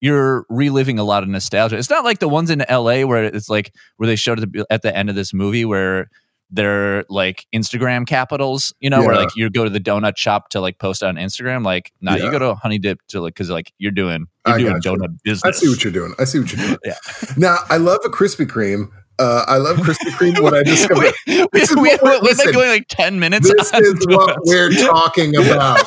you're 0.00 0.44
reliving 0.50 0.98
a 0.98 1.04
lot 1.04 1.22
of 1.22 1.28
nostalgia. 1.28 1.76
It's 1.78 1.88
not 1.90 2.04
like 2.04 2.18
the 2.18 2.28
ones 2.28 2.50
in 2.50 2.64
LA 2.70 3.02
where 3.04 3.24
it's 3.24 3.48
like 3.48 3.72
where 3.96 4.06
they 4.06 4.16
showed 4.16 4.40
at 4.40 4.52
the, 4.52 4.66
at 4.70 4.82
the 4.82 4.94
end 4.94 5.08
of 5.08 5.14
this 5.14 5.32
movie 5.32 5.64
where 5.64 6.10
they're 6.50 7.04
like 7.08 7.46
Instagram 7.54 8.06
capitals, 8.06 8.72
you 8.78 8.90
know, 8.90 9.00
where 9.00 9.16
like 9.16 9.34
you 9.34 9.48
go 9.50 9.64
to 9.64 9.70
the 9.70 9.80
donut 9.80 10.16
shop 10.16 10.50
to 10.50 10.60
like 10.60 10.78
post 10.78 11.02
on 11.02 11.16
Instagram. 11.16 11.64
Like, 11.64 11.90
now 12.00 12.14
Yeah. 12.16 12.24
you 12.26 12.30
go 12.30 12.38
to 12.38 12.54
Honey 12.54 12.78
Dip 12.78 13.00
to 13.08 13.20
like 13.22 13.34
because 13.34 13.48
like 13.50 13.72
you're 13.78 13.90
doing 13.92 14.26
you're 14.46 14.56
I 14.56 14.58
doing 14.58 14.76
donut 14.82 15.16
business. 15.24 15.42
I 15.44 15.50
see 15.58 15.68
what 15.68 15.82
you're 15.82 15.92
doing. 15.92 16.14
I 16.18 16.24
see 16.24 16.38
what 16.38 16.52
you're 16.52 16.64
doing. 16.66 16.78
Yeah. 16.84 16.94
Now 17.36 17.56
I 17.70 17.78
love 17.78 18.00
a 18.04 18.08
Krispy 18.08 18.46
Kreme. 18.46 18.88
Uh, 19.18 19.44
I 19.46 19.56
love 19.58 19.76
Krispy 19.78 20.10
Kreme. 20.18 20.40
What 20.42 20.54
I 20.54 20.62
discovered. 20.62 21.12
we, 21.26 21.46
This 21.52 21.70
is 21.70 21.76
we, 21.76 21.82
what 21.90 22.02
we're- 22.02 22.18
listen, 22.20 22.52
going 22.52 22.68
like 22.68 22.86
ten 22.88 23.18
minutes. 23.20 23.48
This 23.52 23.72
is 23.74 24.06
what 24.08 24.36
we're 24.44 24.70
talking 24.72 25.36
about. 25.40 25.80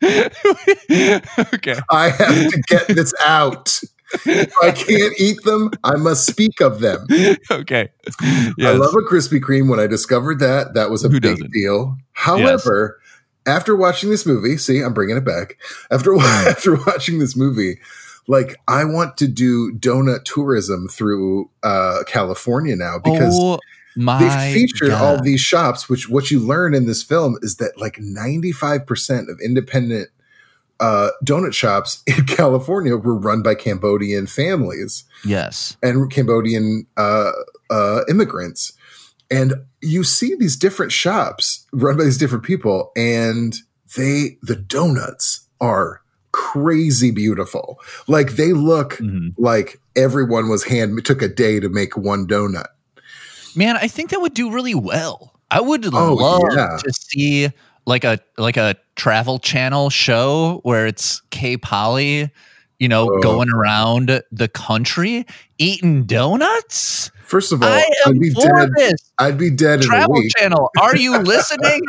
okay. 0.02 1.74
I 1.90 2.10
have 2.10 2.50
to 2.50 2.62
get 2.68 2.86
this 2.88 3.12
out. 3.24 3.80
If 4.24 4.52
I 4.62 4.70
can't 4.70 5.12
eat 5.18 5.42
them, 5.44 5.70
I 5.84 5.96
must 5.96 6.26
speak 6.26 6.60
of 6.60 6.80
them. 6.80 7.06
Okay. 7.50 7.88
I 8.20 8.72
love 8.72 8.94
a 8.94 9.02
Krispy 9.02 9.38
Kreme. 9.40 9.68
When 9.68 9.80
I 9.80 9.86
discovered 9.86 10.38
that, 10.40 10.74
that 10.74 10.90
was 10.90 11.04
a 11.04 11.08
Who 11.08 11.20
big 11.20 11.32
doesn't? 11.36 11.52
deal. 11.52 11.96
However, 12.12 13.00
after 13.46 13.76
watching 13.76 14.08
this 14.10 14.24
movie, 14.24 14.56
see, 14.56 14.80
I'm 14.80 14.94
bringing 14.94 15.16
it 15.16 15.24
back. 15.24 15.56
After 15.90 16.16
after 16.20 16.76
watching 16.86 17.18
this 17.18 17.36
movie, 17.36 17.78
like 18.28 18.56
I 18.68 18.84
want 18.84 19.16
to 19.16 19.26
do 19.26 19.72
donut 19.72 20.24
tourism 20.24 20.86
through 20.86 21.50
uh, 21.62 22.04
California 22.06 22.76
now 22.76 22.98
because 23.02 23.34
oh 23.36 23.58
they 23.96 24.52
featured 24.54 24.90
all 24.90 25.20
these 25.20 25.40
shops. 25.40 25.88
Which 25.88 26.08
what 26.08 26.30
you 26.30 26.38
learn 26.38 26.74
in 26.74 26.86
this 26.86 27.02
film 27.02 27.36
is 27.42 27.56
that 27.56 27.80
like 27.80 27.98
95 27.98 28.86
percent 28.86 29.28
of 29.28 29.40
independent 29.42 30.10
uh, 30.78 31.08
donut 31.24 31.54
shops 31.54 32.02
in 32.06 32.24
California 32.26 32.96
were 32.96 33.16
run 33.18 33.42
by 33.42 33.54
Cambodian 33.56 34.26
families 34.28 35.04
Yes. 35.24 35.76
and 35.82 36.08
Cambodian 36.10 36.86
uh, 36.96 37.32
uh, 37.70 38.02
immigrants. 38.08 38.72
And 39.30 39.54
you 39.82 40.04
see 40.04 40.34
these 40.34 40.56
different 40.56 40.92
shops 40.92 41.66
run 41.72 41.96
by 41.98 42.04
these 42.04 42.16
different 42.18 42.44
people, 42.44 42.92
and 42.96 43.54
they 43.96 44.38
the 44.42 44.56
donuts 44.56 45.48
are 45.60 46.02
crazy 46.38 47.10
beautiful. 47.10 47.80
Like 48.06 48.36
they 48.36 48.52
look 48.52 48.98
Mhm. 48.98 49.34
like 49.38 49.80
everyone 49.96 50.48
was 50.48 50.64
hand 50.64 51.04
took 51.04 51.20
a 51.20 51.28
day 51.28 51.58
to 51.60 51.68
make 51.68 51.96
one 51.96 52.26
donut. 52.26 52.66
Man, 53.56 53.76
I 53.76 53.88
think 53.88 54.10
that 54.10 54.20
would 54.20 54.34
do 54.34 54.50
really 54.50 54.74
well. 54.74 55.32
I 55.50 55.60
would 55.60 55.84
Oh, 55.92 56.14
love 56.14 56.42
yeah. 56.54 56.78
to 56.82 56.92
see 56.92 57.48
like 57.86 58.04
a 58.04 58.18
like 58.36 58.56
a 58.56 58.76
travel 58.96 59.38
channel 59.38 59.90
show 59.90 60.60
where 60.62 60.86
it's 60.86 61.20
K 61.30 61.56
Polly, 61.56 62.30
you 62.78 62.88
know, 62.88 63.08
Oh. 63.10 63.20
going 63.20 63.48
around 63.50 64.22
the 64.32 64.48
country 64.48 65.26
eating 65.58 66.04
donuts. 66.04 67.10
First 67.24 67.52
of 67.52 67.62
all, 67.62 67.68
I 67.68 67.84
I'd 68.06 68.18
be 68.18 68.30
dead. 68.32 68.70
this 68.76 69.10
I'd 69.18 69.36
be 69.36 69.50
dead 69.50 69.80
in 69.80 69.84
a 69.84 69.88
travel 69.88 70.14
week. 70.14 70.32
channel. 70.36 70.70
Are 70.80 70.96
you 70.96 71.18
listening? 71.22 71.80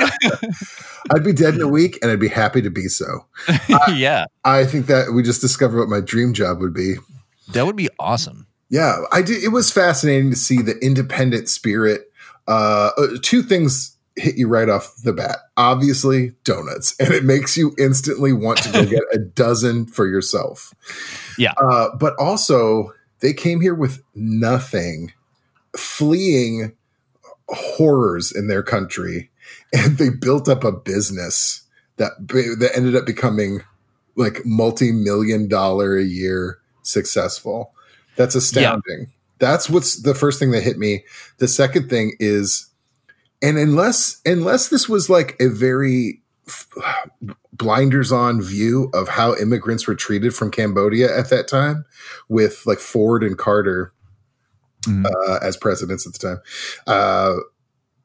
I'd 1.11 1.23
be 1.23 1.31
dead 1.33 1.55
in 1.55 1.61
a 1.61 1.67
week, 1.67 1.97
and 2.01 2.11
I'd 2.11 2.19
be 2.19 2.27
happy 2.27 2.61
to 2.61 2.69
be 2.69 2.87
so. 2.87 3.25
yeah, 3.93 4.25
I 4.43 4.65
think 4.65 4.87
that 4.87 5.13
we 5.13 5.23
just 5.23 5.41
discovered 5.41 5.79
what 5.79 5.87
my 5.89 6.01
dream 6.01 6.33
job 6.33 6.59
would 6.59 6.73
be. 6.73 6.95
that 7.53 7.65
would 7.65 7.75
be 7.77 7.89
awesome. 7.99 8.47
Yeah, 8.69 8.97
I 9.11 9.21
did. 9.21 9.43
It 9.43 9.47
was 9.49 9.71
fascinating 9.71 10.29
to 10.29 10.35
see 10.35 10.61
the 10.61 10.77
independent 10.79 11.49
spirit. 11.49 12.11
Uh, 12.47 12.91
uh, 12.97 13.07
two 13.21 13.41
things 13.41 13.95
hit 14.19 14.37
you 14.37 14.47
right 14.47 14.69
off 14.69 14.93
the 15.03 15.13
bat. 15.13 15.37
Obviously, 15.57 16.33
donuts, 16.43 16.95
and 16.99 17.13
it 17.13 17.23
makes 17.23 17.57
you 17.57 17.73
instantly 17.77 18.33
want 18.33 18.61
to 18.63 18.71
go 18.71 18.85
get 18.85 19.03
a 19.13 19.17
dozen 19.35 19.85
for 19.85 20.07
yourself. 20.07 20.73
Yeah. 21.37 21.53
Uh, 21.57 21.95
but 21.97 22.15
also, 22.19 22.93
they 23.19 23.33
came 23.33 23.61
here 23.61 23.75
with 23.75 24.01
nothing, 24.15 25.13
fleeing 25.75 26.73
horrors 27.47 28.31
in 28.31 28.47
their 28.47 28.63
country, 28.63 29.29
and 29.73 29.97
they 29.97 30.09
built 30.09 30.47
up 30.47 30.63
a 30.63 30.71
business 30.71 31.63
that 31.97 32.11
that 32.19 32.71
ended 32.75 32.95
up 32.95 33.05
becoming 33.05 33.61
like 34.15 34.45
multi-million 34.45 35.47
dollar 35.47 35.97
a 35.97 36.03
year 36.03 36.59
successful. 36.83 37.73
That's 38.15 38.35
astounding. 38.35 39.11
That's 39.39 39.69
what's 39.69 40.01
the 40.01 40.13
first 40.13 40.39
thing 40.39 40.51
that 40.51 40.63
hit 40.63 40.77
me. 40.77 41.05
The 41.37 41.47
second 41.47 41.89
thing 41.89 42.13
is 42.19 42.68
and 43.41 43.57
unless 43.57 44.21
unless 44.25 44.69
this 44.69 44.87
was 44.89 45.09
like 45.09 45.35
a 45.39 45.47
very 45.47 46.21
blinders 47.53 48.11
on 48.11 48.41
view 48.41 48.89
of 48.93 49.07
how 49.09 49.35
immigrants 49.35 49.87
were 49.87 49.95
treated 49.95 50.33
from 50.33 50.49
Cambodia 50.51 51.15
at 51.15 51.29
that 51.29 51.47
time 51.47 51.85
with 52.27 52.63
like 52.65 52.79
Ford 52.79 53.23
and 53.23 53.37
Carter 53.37 53.93
Mhm. 54.87 55.05
uh, 55.05 55.39
as 55.41 55.57
presidents 55.57 56.07
at 56.07 56.13
the 56.13 56.19
time. 56.19 56.37
Uh, 56.87 57.35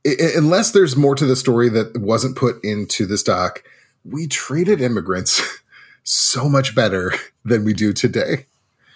i- 0.07 0.17
i- 0.21 0.33
unless 0.37 0.73
there's 0.73 0.97
more 0.97 1.15
to 1.15 1.25
the 1.25 1.37
story 1.37 1.69
that 1.69 1.97
wasn't 1.97 2.35
put 2.37 2.57
into 2.65 3.07
this 3.07 3.23
doc, 3.23 3.63
we 4.05 4.27
treated 4.27 4.81
immigrants 4.81 5.41
so 6.03 6.49
much 6.49 6.75
better 6.75 7.13
than 7.45 7.65
we 7.65 7.73
do 7.73 7.93
today. 7.93 8.47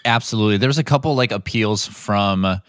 Absolutely. 0.04 0.56
There's 0.56 0.78
a 0.78 0.84
couple 0.84 1.14
like 1.14 1.30
appeals 1.30 1.86
from 1.86 2.60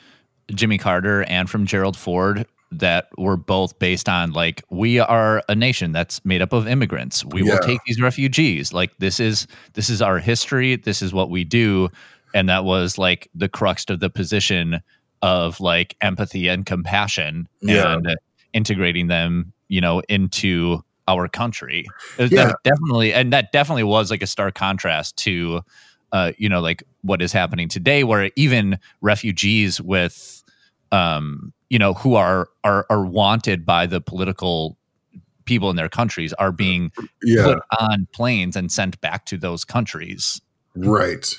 Jimmy 0.53 0.77
Carter 0.77 1.23
and 1.23 1.49
from 1.49 1.65
Gerald 1.65 1.97
Ford 1.97 2.45
that 2.71 3.07
were 3.17 3.37
both 3.37 3.77
based 3.79 4.07
on 4.07 4.31
like 4.31 4.63
we 4.69 4.99
are 4.99 5.41
a 5.49 5.55
nation 5.55 5.91
that's 5.91 6.23
made 6.23 6.41
up 6.41 6.53
of 6.53 6.67
immigrants. 6.67 7.25
We 7.25 7.43
Yeah. 7.43 7.53
will 7.53 7.59
take 7.59 7.79
these 7.85 7.99
refugees. 7.99 8.71
Like 8.73 8.95
this 8.99 9.19
is 9.19 9.47
this 9.73 9.89
is 9.89 10.01
our 10.01 10.19
history. 10.19 10.75
This 10.75 11.01
is 11.01 11.11
what 11.13 11.29
we 11.29 11.43
do. 11.43 11.89
And 12.33 12.47
that 12.49 12.63
was 12.63 12.97
like 12.97 13.27
the 13.33 13.49
crux 13.49 13.85
of 13.89 13.99
the 13.99 14.09
position 14.09 14.81
of 15.23 15.59
like 15.59 15.95
empathy 16.01 16.47
and 16.47 16.65
compassion 16.65 17.47
Yeah. 17.61 17.93
and 17.93 18.15
integrating 18.53 19.07
them, 19.07 19.51
you 19.67 19.81
know, 19.81 20.01
into 20.07 20.83
our 21.07 21.27
country. 21.27 21.85
That 22.17 22.31
Yeah. 22.31 22.51
definitely 22.63 23.13
and 23.13 23.33
that 23.33 23.51
definitely 23.51 23.83
was 23.83 24.11
like 24.11 24.21
a 24.21 24.27
stark 24.27 24.53
contrast 24.53 25.17
to 25.17 25.61
uh, 26.11 26.31
you 26.39 26.49
know, 26.49 26.59
like 26.59 26.81
what 27.01 27.21
is 27.21 27.31
happening 27.31 27.67
today, 27.67 28.03
where 28.03 28.31
even 28.35 28.79
refugees 29.01 29.79
with, 29.79 30.43
um, 30.91 31.53
you 31.69 31.79
know, 31.79 31.93
who 31.93 32.15
are 32.15 32.49
are 32.63 32.85
are 32.89 33.05
wanted 33.05 33.65
by 33.65 33.85
the 33.85 34.01
political 34.01 34.77
people 35.45 35.69
in 35.69 35.75
their 35.75 35.89
countries 35.89 36.31
are 36.33 36.51
being 36.51 36.91
Yeah. 37.23 37.43
put 37.43 37.59
on 37.79 38.07
planes 38.13 38.55
and 38.55 38.71
sent 38.71 38.99
back 39.01 39.25
to 39.25 39.37
those 39.37 39.65
countries. 39.65 40.41
Right. 40.75 41.33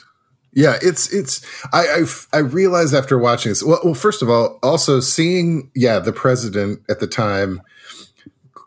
Yeah, 0.52 0.78
it's 0.82 1.12
it's 1.12 1.44
I 1.72 2.04
I, 2.32 2.38
I 2.38 2.40
realized 2.40 2.92
after 2.92 3.18
watching 3.18 3.50
this. 3.50 3.62
Well, 3.62 3.80
well, 3.84 3.94
first 3.94 4.20
of 4.20 4.28
all, 4.28 4.58
also 4.62 4.98
seeing 5.00 5.70
yeah 5.76 6.00
the 6.00 6.12
president 6.12 6.80
at 6.88 6.98
the 6.98 7.06
time, 7.06 7.62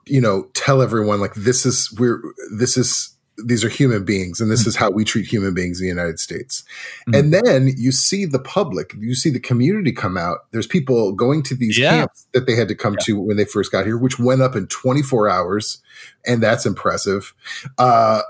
you 0.06 0.22
know, 0.22 0.44
tell 0.54 0.82
everyone 0.82 1.20
like 1.20 1.34
this 1.34 1.66
is 1.66 1.94
we're 2.00 2.22
this 2.58 2.78
is 2.78 3.13
these 3.38 3.64
are 3.64 3.70
human 3.70 4.06
beings 4.06 4.40
and 4.40 4.52
this 4.52 4.68
is 4.68 4.76
how 4.76 4.92
we 4.92 5.04
treat 5.04 5.26
human 5.26 5.54
beings 5.56 5.80
in 5.82 5.86
the 5.86 5.90
United 5.90 6.20
States. 6.20 6.64
Mhm. 7.08 7.18
And 7.20 7.34
then 7.34 7.74
you 7.78 7.92
see 7.92 8.26
the 8.26 8.40
public, 8.40 8.94
you 9.00 9.16
see 9.16 9.32
the 9.32 9.40
community 9.40 9.92
come 9.92 10.18
out. 10.18 10.46
There's 10.52 10.68
people 10.68 11.12
going 11.14 11.42
to 11.44 11.56
these 11.56 11.78
Yeah. 11.78 11.92
camps 11.92 12.28
that 12.34 12.46
they 12.46 12.56
had 12.56 12.68
to 12.68 12.76
come 12.76 12.96
to 13.04 13.20
when 13.20 13.38
they 13.38 13.46
first 13.46 13.72
got 13.72 13.86
here, 13.86 13.98
which 13.98 14.20
went 14.20 14.42
up 14.42 14.56
in 14.56 14.68
24 14.68 15.28
hours, 15.30 15.80
and 16.26 16.44
that's 16.44 16.66
impressive. 16.66 17.34
Uh, 17.80 18.22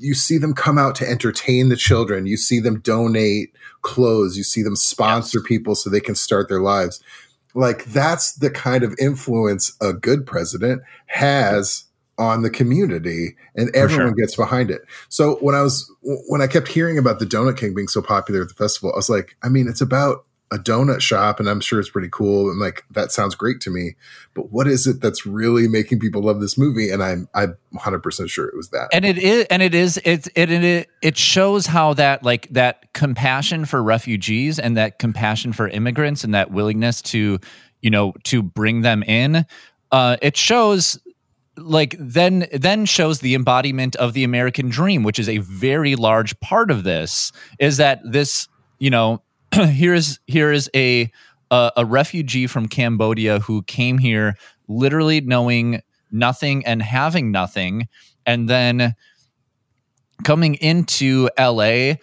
you 0.00 0.14
see 0.14 0.38
them 0.38 0.52
come 0.54 0.78
out 0.78 0.94
to 0.96 1.08
entertain 1.08 1.68
the 1.68 1.76
children. 1.76 2.26
You 2.26 2.36
see 2.36 2.60
them 2.60 2.80
donate 2.80 3.52
clothes. 3.82 4.36
You 4.36 4.42
see 4.44 4.62
them 4.62 4.76
sponsor 4.76 5.40
people 5.40 5.74
so 5.74 5.90
they 5.90 6.00
can 6.00 6.14
start 6.14 6.48
their 6.48 6.60
lives. 6.60 7.00
Like 7.54 7.84
that's 7.86 8.34
the 8.34 8.50
kind 8.50 8.84
of 8.84 8.94
influence 8.98 9.72
a 9.80 9.92
good 9.92 10.26
president 10.26 10.82
has 11.06 11.84
on 12.18 12.42
the 12.42 12.50
community 12.50 13.36
and 13.54 13.74
everyone 13.74 14.08
sure. 14.08 14.14
gets 14.14 14.36
behind 14.36 14.70
it. 14.70 14.82
So 15.08 15.36
when 15.36 15.54
I 15.54 15.62
was 15.62 15.90
when 16.02 16.40
I 16.40 16.46
kept 16.46 16.68
hearing 16.68 16.98
about 16.98 17.18
the 17.18 17.26
Donut 17.26 17.58
King 17.58 17.74
being 17.74 17.88
so 17.88 18.00
popular 18.00 18.42
at 18.42 18.48
the 18.48 18.54
festival, 18.54 18.92
I 18.92 18.96
was 18.96 19.10
like, 19.10 19.36
I 19.42 19.48
mean, 19.48 19.68
it's 19.68 19.80
about 19.80 20.24
a 20.52 20.58
donut 20.58 21.00
shop 21.00 21.40
and 21.40 21.48
I'm 21.48 21.60
sure 21.60 21.80
it's 21.80 21.90
pretty 21.90 22.08
cool 22.10 22.50
and 22.50 22.60
like 22.60 22.84
that 22.92 23.10
sounds 23.10 23.34
great 23.34 23.60
to 23.62 23.70
me. 23.70 23.96
But 24.32 24.52
what 24.52 24.68
is 24.68 24.86
it 24.86 25.00
that's 25.00 25.26
really 25.26 25.66
making 25.66 25.98
people 25.98 26.22
love 26.22 26.40
this 26.40 26.56
movie? 26.56 26.90
And 26.90 27.02
I'm 27.02 27.28
I'm 27.34 27.56
100% 27.74 28.30
sure 28.30 28.46
it 28.46 28.56
was 28.56 28.70
that. 28.70 28.88
and 28.92 29.04
it 29.04 29.18
is 29.18 29.46
and 29.50 29.60
it 29.60 29.74
is 29.74 30.00
it's 30.04 30.28
it 30.36 30.50
it 30.50 30.88
it 31.02 31.16
shows 31.16 31.66
how 31.66 31.94
that 31.94 32.22
like 32.22 32.48
that 32.50 32.92
compassion 32.92 33.64
for 33.64 33.82
refugees 33.82 34.60
and 34.60 34.76
that 34.76 35.00
compassion 35.00 35.52
for 35.52 35.68
immigrants 35.68 36.22
and 36.22 36.32
that 36.34 36.52
willingness 36.52 37.02
to 37.02 37.40
you 37.82 37.90
know 37.90 38.12
to 38.22 38.40
bring 38.40 38.82
them 38.82 39.02
in 39.02 39.44
uh 39.90 40.16
it 40.22 40.36
shows 40.36 40.98
like 41.56 41.96
then 41.98 42.46
then 42.52 42.84
shows 42.84 43.20
the 43.20 43.34
embodiment 43.34 43.96
of 43.96 44.12
the 44.12 44.24
american 44.24 44.68
dream 44.68 45.02
which 45.02 45.18
is 45.18 45.28
a 45.28 45.38
very 45.38 45.96
large 45.96 46.38
part 46.40 46.70
of 46.70 46.84
this 46.84 47.32
is 47.58 47.78
that 47.78 48.00
this 48.04 48.48
you 48.78 48.90
know 48.90 49.22
here's 49.52 50.20
here 50.26 50.52
is 50.52 50.70
a 50.74 51.10
a, 51.50 51.72
a 51.76 51.84
refugee 51.84 52.46
from 52.46 52.68
cambodia 52.68 53.38
who 53.40 53.62
came 53.62 53.98
here 53.98 54.36
literally 54.68 55.20
knowing 55.20 55.80
nothing 56.10 56.64
and 56.66 56.82
having 56.82 57.30
nothing 57.30 57.88
and 58.26 58.48
then 58.48 58.94
coming 60.24 60.54
into 60.56 61.28
LA 61.38 61.94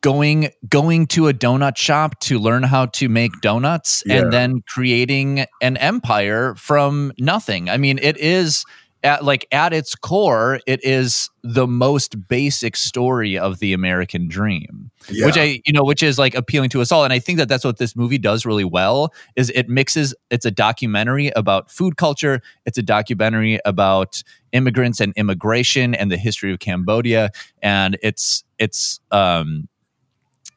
going 0.00 0.50
going 0.68 1.06
to 1.08 1.28
a 1.28 1.34
donut 1.34 1.76
shop 1.76 2.18
to 2.20 2.38
learn 2.38 2.62
how 2.62 2.86
to 2.86 3.08
make 3.08 3.40
donuts 3.40 4.02
Yeah. 4.06 4.16
and 4.22 4.32
then 4.32 4.62
creating 4.68 5.44
an 5.60 5.76
empire 5.76 6.54
from 6.56 7.12
nothing. 7.18 7.68
I 7.68 7.76
mean, 7.76 7.98
it 8.02 8.16
is 8.16 8.64
at 9.02 9.22
like 9.22 9.46
at 9.52 9.74
its 9.74 9.94
core, 9.94 10.60
it 10.66 10.82
is 10.82 11.28
the 11.42 11.66
most 11.66 12.26
basic 12.26 12.74
story 12.74 13.36
of 13.38 13.58
the 13.58 13.74
American 13.74 14.26
dream 14.28 14.90
Yeah. 15.10 15.26
which 15.26 15.36
I 15.36 15.60
you 15.66 15.74
know 15.74 15.84
which 15.84 16.02
is 16.02 16.18
like 16.18 16.34
appealing 16.34 16.70
to 16.70 16.80
us 16.80 16.90
all 16.90 17.04
and 17.04 17.12
I 17.12 17.18
think 17.18 17.36
that 17.36 17.46
that's 17.50 17.64
what 17.66 17.76
this 17.76 17.94
movie 17.94 18.16
does 18.16 18.46
really 18.46 18.64
well 18.64 19.12
is 19.36 19.50
it 19.54 19.68
mixes 19.68 20.14
it's 20.30 20.46
a 20.46 20.50
documentary 20.50 21.28
about 21.36 21.70
food 21.70 21.98
culture 21.98 22.40
it's 22.64 22.78
a 22.78 22.82
documentary 22.82 23.58
about 23.66 24.22
immigrants 24.52 25.00
and 25.00 25.12
immigration 25.16 25.94
and 25.94 26.10
the 26.10 26.16
history 26.16 26.50
of 26.50 26.60
Cambodia 26.60 27.28
and 27.60 27.98
it's 28.02 28.42
it's 28.58 29.00
um 29.10 29.68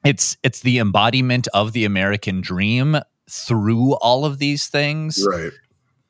it's 0.08 0.38
it's 0.44 0.62
the 0.62 0.80
embodiment 0.80 1.48
of 1.54 1.74
the 1.74 1.84
American 1.86 2.42
dream 2.42 2.98
through 3.30 3.96
all 3.96 4.24
of 4.24 4.40
these 4.40 4.68
things 4.68 5.26
right. 5.30 5.52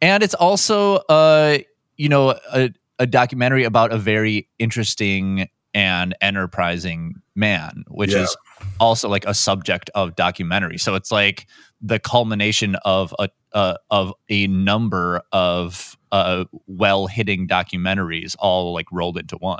and 0.02 0.22
it's 0.22 0.36
also 0.36 0.98
uh 1.10 1.58
you 1.96 2.08
know 2.08 2.36
a, 2.54 2.70
a 3.00 3.08
documentary 3.08 3.64
about 3.64 3.92
a 3.92 3.98
very 3.98 4.48
interesting 4.60 5.50
and 5.74 6.16
enterprising 6.22 7.16
man 7.36 7.84
which 7.88 8.12
Yeah. 8.12 8.24
is 8.24 8.38
also 8.80 9.10
like 9.10 9.26
a 9.26 9.34
subject 9.34 9.90
of 9.96 10.16
documentary 10.16 10.78
so 10.78 10.94
it's 10.94 11.12
like 11.12 11.48
the 11.82 12.00
culmination 12.00 12.76
of 12.86 13.14
a 13.20 13.30
uh, 13.54 13.76
of 13.90 14.14
a 14.30 14.46
number 14.48 15.22
of 15.32 15.98
uh, 16.12 16.46
well 16.68 17.08
hitting 17.08 17.48
documentaries 17.48 18.36
all 18.40 18.74
like 18.74 18.86
rolled 18.92 19.18
into 19.18 19.36
one. 19.38 19.60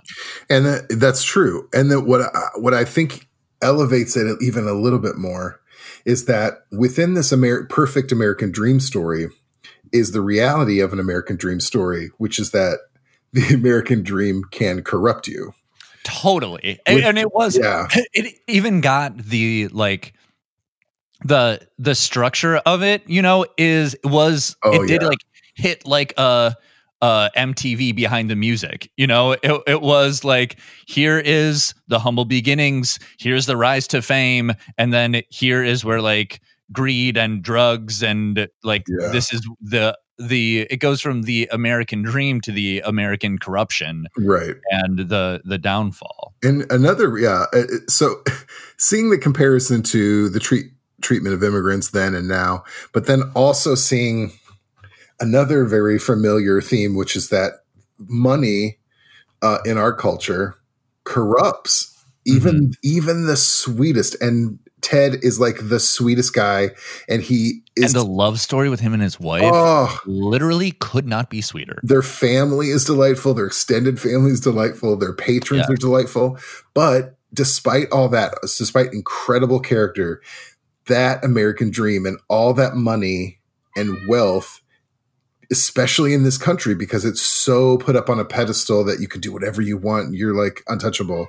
and 0.50 0.66
that, 0.66 0.86
that's 1.00 1.24
true. 1.24 1.68
And 1.74 1.90
then 1.92 2.06
what 2.06 2.22
I, 2.22 2.50
what 2.56 2.74
I 2.74 2.86
think 2.86 3.27
elevates 3.62 4.16
it 4.18 4.38
even 4.42 4.68
a 4.68 4.74
little 4.74 5.00
bit 5.00 5.16
more 5.18 5.60
is 6.06 6.26
that 6.26 6.60
within 6.72 7.14
this 7.14 7.32
Amer- 7.34 7.66
perfect 7.66 8.12
American 8.12 8.52
dream 8.52 8.80
story 8.80 9.28
is 9.92 10.12
the 10.12 10.22
reality 10.22 10.80
of 10.80 10.94
an 10.94 11.00
American 11.00 11.36
dream 11.36 11.60
story, 11.60 12.10
which 12.18 12.40
is 12.40 12.52
that 12.52 12.80
the 13.34 13.48
American 13.54 14.04
dream 14.04 14.44
can 14.52 14.84
corrupt 14.84 15.28
you. 15.28 15.54
Totally. 16.04 16.80
And, 16.86 16.96
With- 16.96 17.06
and 17.06 17.18
it 17.18 17.34
was 17.34 17.58
Yeah. 17.58 17.88
it 18.14 18.36
even 18.48 18.82
got 18.82 19.18
the 19.18 19.68
like 19.70 20.14
the 21.26 21.60
the 21.80 21.96
structure 21.96 22.58
of 22.58 22.84
it, 22.84 23.04
you 23.10 23.22
know, 23.22 23.46
is 23.58 23.96
was 24.04 24.56
Oh, 24.64 24.84
it 24.84 24.88
did 24.88 25.02
yeah. 25.02 25.08
like 25.08 25.20
hit 25.56 25.86
like 25.88 26.14
a 26.18 26.56
uh 27.02 27.30
MTV 27.36 27.96
behind 27.96 28.30
the 28.30 28.36
music. 28.36 28.90
You 28.98 29.08
know, 29.08 29.34
it, 29.34 29.62
it 29.68 29.82
was 29.82 30.24
like 30.24 30.58
here 30.88 31.20
is 31.20 31.74
the 31.88 32.00
humble 32.00 32.26
beginnings, 32.26 33.00
here's 33.20 33.46
the 33.46 33.58
rise 33.58 33.88
to 33.90 34.02
fame, 34.02 34.54
and 34.78 34.94
then 34.94 35.22
here 35.30 35.64
is 35.64 35.86
where 35.86 36.02
like 36.02 36.42
greed 36.72 37.18
and 37.18 37.42
drugs 37.42 38.04
and 38.04 38.48
like 38.64 38.84
Yeah. 38.88 39.10
this 39.10 39.32
is 39.34 39.42
the 39.62 39.98
the 40.20 40.62
it 40.72 40.78
goes 40.78 41.00
from 41.00 41.22
the 41.24 41.48
American 41.52 42.02
dream 42.02 42.42
to 42.42 42.52
the 42.52 42.82
American 42.84 43.38
corruption 43.38 44.08
Right. 44.18 44.56
and 44.72 44.98
the 45.10 45.42
the 45.46 45.60
downfall. 45.60 46.34
And 46.42 46.66
another, 46.72 47.16
yeah. 47.20 47.46
uh, 47.54 47.64
So 47.88 48.24
seeing 48.78 49.12
the 49.12 49.18
comparison 49.20 49.84
to 49.84 50.28
the 50.30 50.40
treat, 50.40 50.66
treatment 51.02 51.36
of 51.36 51.44
immigrants 51.44 51.92
then 51.92 52.16
and 52.16 52.28
now, 52.28 52.64
but 52.94 53.06
then 53.06 53.22
also 53.36 53.76
seeing 53.76 54.32
another 55.20 55.66
very 55.66 56.00
familiar 56.00 56.62
theme, 56.62 56.96
which 56.96 57.16
is 57.16 57.30
that 57.30 57.64
money 57.98 58.78
uh, 59.42 59.60
in 59.66 59.78
our 59.78 59.94
culture 59.94 60.56
corrupts 61.04 61.94
even 62.28 62.74
even 62.84 63.26
the 63.26 63.38
sweetest. 63.38 64.22
And 64.22 64.60
Ted 64.82 65.16
is 65.24 65.40
like 65.40 65.58
the 65.62 65.80
sweetest 65.80 66.34
guy, 66.34 66.72
and 67.10 67.22
he 67.22 67.64
and 67.76 67.86
is 67.86 67.94
the 67.94 68.04
love 68.04 68.40
story 68.40 68.70
with 68.70 68.80
him 68.80 68.94
and 68.94 69.02
his 69.02 69.20
wife 69.20 69.44
oh. 69.46 70.00
literally 70.06 70.72
could 70.72 71.08
not 71.08 71.30
be 71.30 71.42
sweeter. 71.42 71.80
Their 71.84 72.04
family 72.04 72.70
is 72.70 72.86
delightful. 72.86 73.34
Their 73.34 73.48
extended 73.48 74.00
family 74.00 74.32
is 74.32 74.42
delightful. 74.42 74.98
Their 74.98 75.14
patrons 75.14 75.66
Yeah. 75.68 75.74
are 75.74 75.78
delightful. 75.78 76.38
But 76.74 77.18
despite 77.34 77.90
all 77.92 78.10
that, 78.10 78.36
despite 78.42 78.94
incredible 78.94 79.60
character, 79.60 80.22
that 80.88 81.24
American 81.24 81.70
dream 81.70 82.06
and 82.06 82.20
all 82.30 82.54
that 82.54 82.76
money 82.76 83.40
and 83.76 83.98
wealth, 84.08 84.62
especially 85.52 86.14
in 86.14 86.24
this 86.24 86.38
country, 86.38 86.76
because 86.76 87.06
it's 87.06 87.22
so 87.22 87.78
put 87.78 87.96
up 87.96 88.10
on 88.10 88.20
a 88.20 88.26
pedestal 88.26 88.84
that 88.86 89.00
you 89.00 89.08
can 89.08 89.22
do 89.22 89.32
whatever 89.32 89.62
you 89.62 89.78
want. 89.78 90.14
You're 90.14 90.36
like 90.36 90.64
untouchable. 90.68 91.28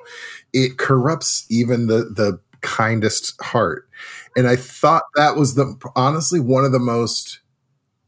It 0.52 0.78
corrupts 0.78 1.46
even 1.50 1.86
the 1.86 2.04
the 2.04 2.40
kindest 2.60 3.40
heart. 3.40 3.88
And 4.36 4.48
I 4.48 4.56
thought 4.56 5.04
that 5.14 5.36
was 5.36 5.54
the 5.54 5.76
honestly 5.94 6.40
one 6.40 6.64
of 6.64 6.72
the 6.72 6.78
most 6.78 7.40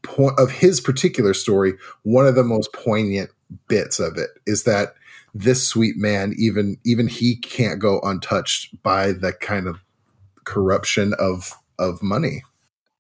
point 0.02 0.38
of 0.38 0.50
his 0.50 0.81
particular 0.81 1.35
story, 1.35 1.75
one 2.02 2.26
of 2.26 2.35
the 2.35 2.45
most 2.45 2.73
poignant 2.73 3.31
bits 3.69 4.00
of 4.00 4.17
it 4.17 4.31
is 4.47 4.64
that 4.64 4.95
this 5.35 5.67
sweet 5.67 5.97
man, 5.97 6.35
even 6.37 6.76
even 6.85 7.07
he 7.07 7.37
can't 7.37 7.79
go 7.79 8.00
untouched 8.00 8.83
by 8.83 9.12
the 9.12 9.33
kind 9.33 9.69
of 9.69 9.81
corruption 10.45 11.14
of 11.19 11.52
of 11.79 12.02
money. 12.02 12.43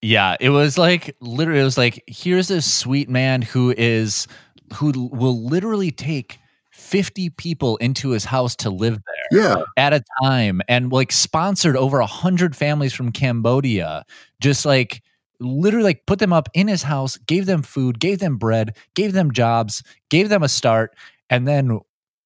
Yeah, 0.02 0.36
it 0.40 0.50
was 0.50 0.78
like 0.78 1.16
literally 1.20 1.60
it 1.60 1.64
was 1.64 1.78
like 1.78 2.02
here's 2.06 2.48
this 2.48 2.70
sweet 2.70 3.08
man 3.08 3.42
who 3.42 3.74
is 3.76 4.26
who 4.74 5.08
will 5.12 5.44
literally 5.44 5.90
take 5.90 6.38
50 6.72 7.30
people 7.30 7.76
into 7.78 8.10
his 8.10 8.24
house 8.24 8.56
to 8.56 8.70
live 8.70 8.94
there 8.94 9.42
Yeah, 9.42 9.62
at 9.76 9.92
a 9.92 10.02
time 10.22 10.62
and 10.68 10.90
like 10.90 11.12
sponsored 11.12 11.76
over 11.76 11.98
a 11.98 12.04
100 12.04 12.56
families 12.56 12.94
from 12.94 13.12
Cambodia 13.12 14.04
just 14.40 14.64
like 14.64 15.02
literally 15.38 15.84
like 15.84 16.06
put 16.06 16.18
them 16.18 16.32
up 16.32 16.48
in 16.54 16.68
his 16.68 16.82
house 16.82 17.16
gave 17.18 17.46
them 17.46 17.62
food 17.62 17.98
gave 17.98 18.18
them 18.18 18.36
bread 18.36 18.76
gave 18.94 19.12
them 19.12 19.32
jobs 19.32 19.82
gave 20.08 20.28
them 20.28 20.42
a 20.42 20.48
start 20.48 20.94
and 21.28 21.46
then 21.46 21.78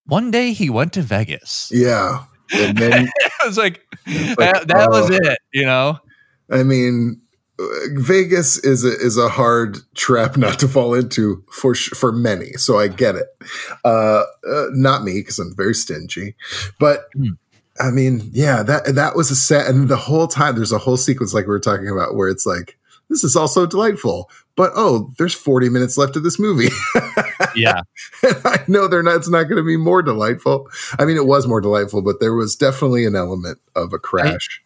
one 0.06 0.30
day 0.30 0.52
he 0.52 0.70
went 0.70 0.92
to 0.92 1.02
Vegas 1.02 1.70
yeah. 1.72 2.24
And 2.52 2.76
then 2.76 3.08
I 3.40 3.46
was 3.46 3.58
like, 3.58 3.82
like, 4.06 4.36
that, 4.36 4.68
that 4.68 4.90
was 4.90 5.10
oh. 5.10 5.14
it, 5.14 5.38
you 5.52 5.64
know? 5.64 5.98
I 6.50 6.62
mean, 6.62 7.20
uh, 7.20 7.23
Vegas 7.58 8.58
is 8.58 8.84
a 8.84 8.92
is 8.98 9.16
a 9.16 9.28
hard 9.28 9.78
trap 9.94 10.36
not 10.38 10.58
to 10.60 10.68
fall 10.68 10.94
into 10.94 11.44
for 11.50 11.74
sh- 11.74 11.90
for 11.90 12.12
many. 12.12 12.52
So 12.54 12.78
I 12.78 12.88
get 12.88 13.14
it. 13.14 13.26
Uh, 13.84 14.24
uh, 14.48 14.66
not 14.72 15.04
me 15.04 15.14
because 15.20 15.38
I'm 15.38 15.54
very 15.56 15.74
stingy, 15.74 16.36
but. 16.78 17.06
Hmm. 17.14 17.30
I 17.80 17.90
mean, 17.90 18.30
yeah, 18.32 18.62
that 18.62 18.94
that 18.94 19.16
was 19.16 19.32
a 19.32 19.34
set, 19.34 19.66
and 19.66 19.88
the 19.88 19.96
whole 19.96 20.28
time 20.28 20.54
there's 20.54 20.70
a 20.70 20.78
whole 20.78 20.96
sequence 20.96 21.34
like 21.34 21.46
we 21.46 21.50
were 21.50 21.58
talking 21.58 21.88
about 21.88 22.14
where 22.14 22.28
it's 22.28 22.46
like, 22.46 22.78
this 23.10 23.24
is 23.24 23.34
also 23.34 23.66
delightful, 23.66 24.30
but 24.54 24.70
oh, 24.76 25.10
there's 25.18 25.34
40 25.34 25.70
minutes 25.70 25.98
left 25.98 26.14
of 26.14 26.22
this 26.22 26.38
movie. 26.38 26.68
Yeah. 27.56 27.82
and 28.22 28.40
I 28.44 28.64
know 28.68 28.88
they're 28.88 29.02
not. 29.02 29.16
It's 29.16 29.28
not 29.28 29.44
going 29.44 29.56
to 29.56 29.62
be 29.62 29.76
more 29.76 30.02
delightful. 30.02 30.68
I 30.98 31.04
mean, 31.04 31.16
it 31.16 31.26
was 31.26 31.46
more 31.46 31.60
delightful, 31.60 32.02
but 32.02 32.20
there 32.20 32.34
was 32.34 32.56
definitely 32.56 33.04
an 33.06 33.14
element 33.14 33.58
of 33.76 33.92
a 33.92 33.98
crash. 33.98 34.62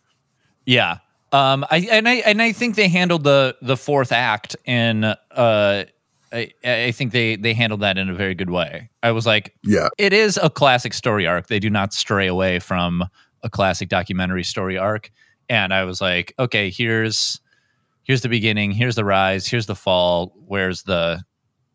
Yeah. 0.64 0.98
Um, 1.32 1.66
I 1.70 1.88
and 1.90 2.08
I 2.08 2.14
and 2.14 2.40
I 2.40 2.52
think 2.52 2.74
they 2.74 2.88
handled 2.88 3.24
the 3.24 3.56
the 3.60 3.76
fourth 3.76 4.12
act 4.12 4.56
in 4.64 5.04
uh 5.04 5.84
I, 6.32 6.52
I 6.64 6.92
think 6.92 7.12
they 7.12 7.36
they 7.36 7.54
handled 7.54 7.80
that 7.80 7.98
in 7.98 8.08
a 8.08 8.14
very 8.14 8.34
good 8.34 8.50
way. 8.50 8.90
I 9.02 9.12
was 9.12 9.26
like, 9.26 9.54
yeah, 9.62 9.88
it 9.98 10.12
is 10.12 10.38
a 10.42 10.50
classic 10.50 10.92
story 10.94 11.26
arc. 11.26 11.46
They 11.48 11.58
do 11.58 11.70
not 11.70 11.92
stray 11.92 12.26
away 12.26 12.58
from 12.58 13.04
a 13.42 13.50
classic 13.50 13.88
documentary 13.88 14.44
story 14.44 14.76
arc. 14.76 15.10
And 15.48 15.72
I 15.72 15.84
was 15.84 16.00
like, 16.00 16.34
okay, 16.38 16.70
here's 16.70 17.40
here's 18.02 18.22
the 18.22 18.28
beginning, 18.28 18.72
here's 18.72 18.96
the 18.96 19.04
rise, 19.04 19.46
here's 19.46 19.66
the 19.66 19.74
fall, 19.74 20.34
where's 20.46 20.82
the 20.82 21.22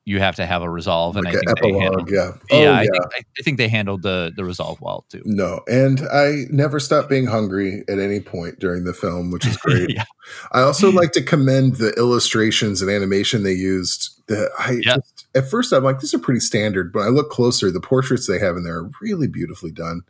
you 0.06 0.20
have 0.20 0.36
to 0.36 0.46
have 0.46 0.62
a 0.62 0.70
resolve. 0.70 1.16
And 1.16 1.26
like 1.26 1.36
I 1.36 1.40
think 1.40 1.60
they 1.62 1.80
handled 1.80 2.10
epilogue. 2.10 2.12
Yeah, 2.12 2.58
Oh, 2.58 2.62
yeah, 2.62 2.74
I 2.74 2.82
think 2.82 3.04
I, 3.06 3.20
I 3.40 3.42
think 3.44 3.58
they 3.58 3.70
handled 3.70 4.02
the 4.02 4.32
the 4.36 4.44
resolve 4.44 4.82
well 4.82 5.06
too. 5.10 5.22
No, 5.26 5.62
and 5.68 6.02
I 6.12 6.44
never 6.50 6.80
stopped 6.80 7.10
being 7.10 7.28
hungry 7.28 7.84
at 7.88 8.00
any 8.00 8.20
point 8.20 8.60
during 8.60 8.84
the 8.84 8.94
film, 8.94 9.32
which 9.32 9.46
is 9.46 9.56
great. 9.66 9.92
Yeah. 9.92 10.04
I 10.52 10.62
also 10.62 10.92
like 11.02 11.12
to 11.14 11.22
commend 11.22 11.78
the 11.78 11.92
illustrations 11.98 12.82
and 12.82 12.92
animation 12.92 13.44
they 13.44 13.54
used. 13.54 14.10
That 14.28 14.52
I 14.58 14.80
Yeah. 14.82 14.96
just, 14.96 15.26
at 15.36 15.50
first 15.50 15.74
I'm 15.74 15.84
like, 15.84 16.00
these 16.00 16.14
are 16.14 16.20
pretty 16.20 16.40
standard, 16.40 16.94
but 16.94 17.02
I 17.02 17.08
look 17.10 17.30
closer, 17.30 17.70
the 17.72 17.82
portraits 17.82 18.26
they 18.26 18.40
have 18.40 18.56
in 18.56 18.64
there 18.64 18.78
are 18.80 18.90
really 19.02 19.28
beautifully 19.28 19.72
done. 19.72 20.02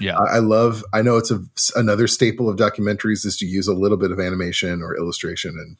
Yeah. 0.00 0.16
I, 0.16 0.36
I 0.36 0.38
love. 0.38 0.84
I 0.92 1.02
know 1.02 1.16
it's 1.16 1.32
a, 1.32 1.40
another 1.74 2.06
staple 2.06 2.48
of 2.48 2.56
documentaries 2.56 3.26
is 3.26 3.36
to 3.38 3.46
use 3.46 3.66
a 3.66 3.74
little 3.74 3.96
bit 3.96 4.12
of 4.12 4.20
animation 4.20 4.82
or 4.82 4.96
illustration, 4.96 5.50
and 5.58 5.76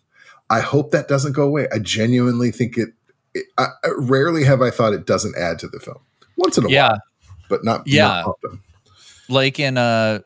I 0.51 0.61
hope 0.61 0.91
that 0.93 1.07
doesn't 1.09 1.33
go 1.33 1.43
away. 1.45 1.67
I 1.73 1.79
genuinely 1.81 2.51
think 2.53 2.77
it. 2.77 2.91
It 3.37 3.47
I, 3.59 3.67
I- 3.85 3.91
rarely 3.99 4.45
have 4.45 4.63
I 4.63 4.71
thought 4.71 4.93
it 4.93 5.07
doesn't 5.07 5.37
add 5.37 5.59
to 5.61 5.69
the 5.69 5.81
film. 5.81 5.99
Once 6.37 6.59
in 6.59 6.65
a 6.65 6.67
while. 6.67 6.73
Yeah. 6.75 6.89
while, 6.89 7.01
but 7.49 7.65
not. 7.65 7.83
Yeah. 7.87 8.09
not 8.09 8.27
often. 8.27 8.61
like 9.29 9.59
in 9.61 9.79
uh 9.79 10.21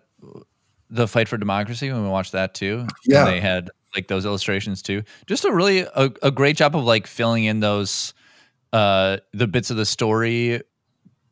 the 0.90 1.06
fight 1.06 1.28
for 1.28 1.36
democracy 1.38 1.90
when 1.92 2.02
we 2.02 2.08
watched 2.08 2.32
that 2.32 2.52
too 2.54 2.86
Yeah. 3.06 3.24
they 3.24 3.40
had 3.40 3.70
like 3.94 4.08
those 4.08 4.24
illustrations 4.24 4.82
too 4.82 5.02
just 5.26 5.44
a 5.44 5.52
really 5.52 5.80
a, 5.80 6.10
a 6.22 6.30
great 6.30 6.56
job 6.56 6.74
of 6.76 6.84
like 6.84 7.06
filling 7.06 7.44
in 7.44 7.60
those 7.60 8.12
uh 8.72 9.18
the 9.32 9.46
bits 9.46 9.70
of 9.70 9.76
the 9.76 9.86
story 9.86 10.60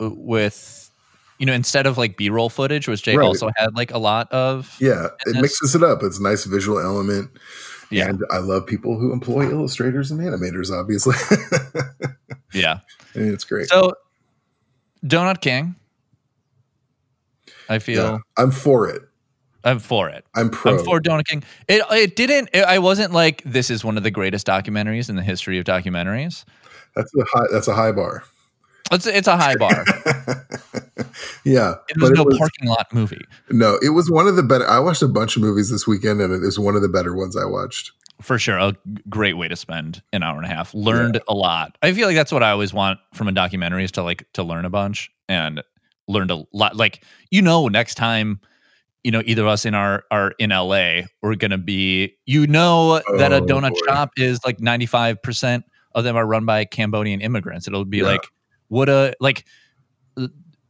with 0.00 0.90
you 1.38 1.46
know 1.46 1.52
instead 1.52 1.86
of 1.86 1.98
like 1.98 2.16
b-roll 2.16 2.48
footage 2.48 2.88
which 2.88 3.02
jay 3.02 3.16
Right. 3.16 3.24
also 3.26 3.50
had 3.56 3.74
like 3.76 3.92
a 3.92 3.98
lot 3.98 4.30
of 4.32 4.76
Yeah, 4.80 5.08
it 5.26 5.40
mixes 5.40 5.74
it 5.74 5.82
up. 5.82 6.02
It's 6.02 6.18
a 6.18 6.22
nice 6.22 6.44
visual 6.44 6.78
element. 6.80 7.30
Yeah. 7.90 8.08
And 8.08 8.22
I 8.30 8.38
love 8.38 8.66
people 8.66 8.98
who 8.98 9.12
employ 9.12 9.50
illustrators 9.50 10.10
and 10.10 10.20
animators, 10.20 10.70
obviously. 10.70 11.16
yeah 12.52 12.80
I 13.14 13.18
mean, 13.18 13.32
it's 13.32 13.44
great. 13.44 13.68
so 13.68 13.94
donut 15.04 15.40
king 15.40 15.76
i 17.68 17.78
feel 17.78 18.02
yeah, 18.02 18.18
I'm 18.36 18.50
for 18.50 18.88
it. 18.88 19.02
i'm 19.64 19.78
for 19.78 20.08
it 20.08 20.24
I'm 20.34 20.50
pro. 20.50 20.78
I'm 20.78 20.84
for 20.84 21.00
Donut 21.00 21.26
King. 21.26 21.42
It 21.66 21.82
it 21.90 22.14
didn't. 22.14 22.50
It, 22.52 22.64
I 22.64 22.78
wasn't 22.78 23.12
like 23.12 23.42
this 23.44 23.70
is 23.70 23.84
one 23.84 23.96
of 23.96 24.04
the 24.04 24.10
greatest 24.10 24.46
documentaries 24.46 25.10
in 25.10 25.16
the 25.16 25.22
history 25.22 25.58
of 25.58 25.64
documentaries. 25.64 26.44
that's 26.94 27.12
a 27.16 27.24
high 27.24 27.46
that's 27.50 27.66
a 27.66 27.74
high 27.74 27.90
bar. 27.90 28.22
It's 28.92 29.06
it's 29.06 29.26
a 29.26 29.36
high 29.36 29.56
bar. 29.56 29.84
yeah. 31.48 31.74
It 31.88 32.00
was 32.00 32.10
no 32.10 32.22
it 32.22 32.26
was, 32.26 32.38
parking 32.38 32.68
lot 32.68 32.86
movie 32.92 33.24
no, 33.50 33.78
it 33.82 33.90
was 33.90 34.10
one 34.10 34.26
of 34.26 34.36
the 34.36 34.42
better 34.42 34.66
I 34.66 34.78
watched 34.78 35.02
a 35.02 35.08
bunch 35.08 35.36
of 35.36 35.42
movies 35.42 35.70
this 35.70 35.86
weekend 35.86 36.20
and 36.20 36.32
it 36.32 36.42
is 36.46 36.58
one 36.58 36.76
of 36.76 36.82
the 36.82 36.88
better 36.88 37.14
ones 37.14 37.36
I 37.36 37.44
watched. 37.44 37.92
for 38.20 38.38
sure. 38.38 38.58
A 38.58 38.74
great 39.08 39.36
way 39.36 39.48
to 39.48 39.56
spend 39.56 40.02
an 40.12 40.22
hour 40.22 40.36
and 40.36 40.44
a 40.44 40.48
half. 40.48 40.74
Learned 40.74 41.20
a 41.28 41.34
lot. 41.34 41.76
I 41.82 41.92
feel 41.92 42.06
like 42.08 42.16
that's 42.16 42.32
what 42.32 42.42
I 42.42 42.50
always 42.50 42.72
want 42.74 42.98
from 43.14 43.28
a 43.28 43.32
documentary 43.32 43.84
is 43.84 43.92
to 43.92 44.02
like 44.02 44.26
to 44.34 44.42
learn 44.42 44.64
a 44.64 44.70
bunch 44.70 45.10
and 45.28 45.62
learned 46.08 46.30
a 46.32 46.44
lot. 46.52 46.74
Like 46.76 47.04
you 47.30 47.42
know, 47.42 47.68
next 47.68 47.94
time. 47.96 48.40
You 49.04 49.12
know, 49.12 49.22
either 49.24 49.42
of 49.42 49.48
us 49.48 49.64
in 49.64 49.74
our 49.74 50.02
are 50.10 50.32
in 50.40 50.50
LA, 50.50 51.02
we're 51.22 51.36
gonna 51.36 51.56
be. 51.56 52.16
You 52.26 52.48
know 52.48 53.00
that 53.16 53.32
a 53.32 53.36
Oh, 53.36 53.40
donut 53.46 53.70
boy. 53.70 53.78
shop 53.86 54.10
is 54.16 54.40
like 54.44 54.58
ninety 54.60 54.86
five 54.86 55.22
percent 55.22 55.64
of 55.94 56.02
them 56.02 56.16
are 56.16 56.26
run 56.26 56.44
by 56.44 56.64
Cambodian 56.64 57.20
immigrants. 57.20 57.68
It'll 57.68 57.84
be 57.84 57.98
Yeah. 57.98 58.04
like 58.06 58.22
what 58.66 58.88
a 58.88 59.14
like 59.20 59.44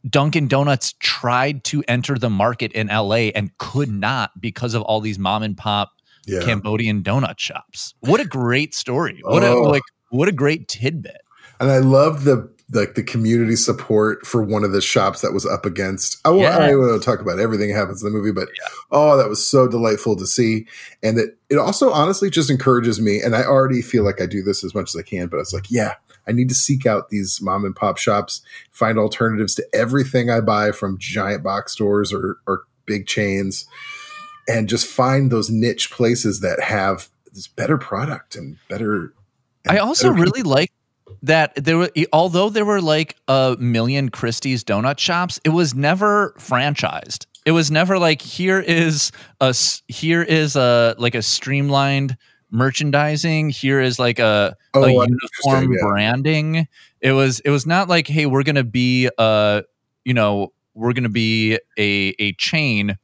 Dunkin' 0.07 0.47
Donuts 0.47 0.93
tried 0.99 1.63
to 1.65 1.83
enter 1.87 2.17
the 2.17 2.29
market 2.29 2.71
in 2.73 2.87
LA 2.87 3.31
and 3.35 3.55
could 3.57 3.89
not 3.89 4.39
because 4.39 4.73
of 4.73 4.81
all 4.83 5.01
these 5.01 5.19
mom 5.19 5.43
and 5.43 5.57
pop 5.57 5.91
Yeah. 6.25 6.41
Cambodian 6.41 7.01
donut 7.03 7.39
shops. 7.39 7.95
What 8.01 8.19
a 8.21 8.25
great 8.25 8.73
story. 8.75 9.19
What 9.23 9.43
a 9.43 9.47
Oh. 9.49 9.61
like 9.63 9.83
what 10.11 10.27
a 10.27 10.31
great 10.31 10.67
tidbit. 10.67 11.21
And 11.59 11.69
I 11.69 11.79
love 11.79 12.23
the 12.23 12.49
like 12.71 12.93
the 12.93 13.01
community 13.01 13.55
support 13.55 14.27
for 14.27 14.43
one 14.43 14.63
of 14.63 14.71
the 14.71 14.79
shops 14.81 15.21
that 15.21 15.33
was 15.33 15.43
up 15.43 15.65
against. 15.65 16.17
I 16.23 16.29
won't, 16.29 16.53
I 16.53 16.69
Yeah. 16.69 16.75
want 16.75 17.01
to 17.01 17.03
talk 17.05 17.19
about 17.19 17.39
everything 17.39 17.69
that 17.69 17.75
happens 17.75 18.03
in 18.03 18.11
the 18.11 18.15
movie, 18.15 18.31
but 18.31 18.47
oh, 18.91 19.17
that 19.17 19.27
was 19.27 19.43
so 19.45 19.67
delightful 19.67 20.15
to 20.17 20.27
see. 20.27 20.67
And 21.01 21.17
that 21.17 21.35
it 21.49 21.57
also 21.57 21.89
honestly 21.91 22.29
just 22.29 22.51
encourages 22.51 23.01
me. 23.01 23.21
And 23.21 23.35
I 23.35 23.43
already 23.43 23.81
feel 23.81 24.03
like 24.03 24.21
I 24.21 24.27
do 24.27 24.43
this 24.43 24.63
as 24.63 24.75
much 24.75 24.93
as 24.93 24.99
I 24.99 25.01
can, 25.01 25.27
but 25.29 25.39
it's 25.39 25.51
like, 25.51 25.65
yeah, 25.71 25.95
I 26.29 26.31
need 26.31 26.49
to 26.49 26.55
seek 26.55 26.85
out 26.85 27.09
these 27.09 27.41
mom 27.41 27.65
and 27.65 27.75
pop 27.75 27.97
shops, 27.97 28.41
find 28.71 28.99
alternatives 28.99 29.55
to 29.55 29.67
everything 29.73 30.29
I 30.29 30.41
buy 30.41 30.71
from 30.71 30.99
giant 30.99 31.43
box 31.43 31.71
stores 31.71 32.13
or 32.13 32.37
or 32.45 32.65
big 32.85 33.07
chains, 33.07 33.65
and 34.47 34.69
just 34.69 34.85
find 34.85 35.31
those 35.31 35.49
niche 35.49 35.89
places 35.89 36.41
that 36.41 36.61
have 36.61 37.09
this 37.33 37.47
better 37.47 37.77
product 37.77 38.35
and 38.35 38.57
better. 38.69 39.13
and 39.65 39.77
I 39.77 39.77
also 39.77 40.11
better 40.11 40.21
really 40.21 40.43
like 40.43 40.71
that 41.23 41.55
there 41.55 41.77
were 41.77 41.91
although 42.13 42.49
there 42.49 42.65
were 42.65 42.81
like 42.81 43.15
a 43.27 43.57
million 43.59 44.09
Christy's 44.09 44.63
donut 44.63 44.99
shops, 44.99 45.39
it 45.43 45.49
was 45.49 45.73
never 45.73 46.35
franchised. 46.37 47.25
It 47.45 47.51
was 47.51 47.71
never 47.71 47.97
like 47.97 48.21
here 48.21 48.59
is 48.59 49.11
a 49.41 49.55
here 49.87 50.21
is 50.21 50.55
a 50.55 50.95
like 50.99 51.15
a 51.15 51.23
streamlined 51.23 52.15
merchandising. 52.51 53.49
Here 53.49 53.79
is 53.81 53.99
like 53.99 54.19
a, 54.19 54.55
Oh, 54.73 54.83
a 54.83 54.91
uniform 54.91 55.71
yeah. 55.73 55.79
branding. 55.81 56.67
It 57.01 57.11
was 57.13 57.39
it 57.41 57.49
was 57.49 57.65
not 57.65 57.87
like 57.89 58.07
hey 58.07 58.25
we're 58.25 58.43
gonna 58.43 58.63
be 58.63 59.09
uh 59.17 59.61
you 60.05 60.13
know 60.13 60.51
we're 60.73 60.93
gonna 60.93 61.09
be 61.09 61.57
a 61.77 62.13
a 62.19 62.33
chain. 62.33 62.89
It 62.91 62.97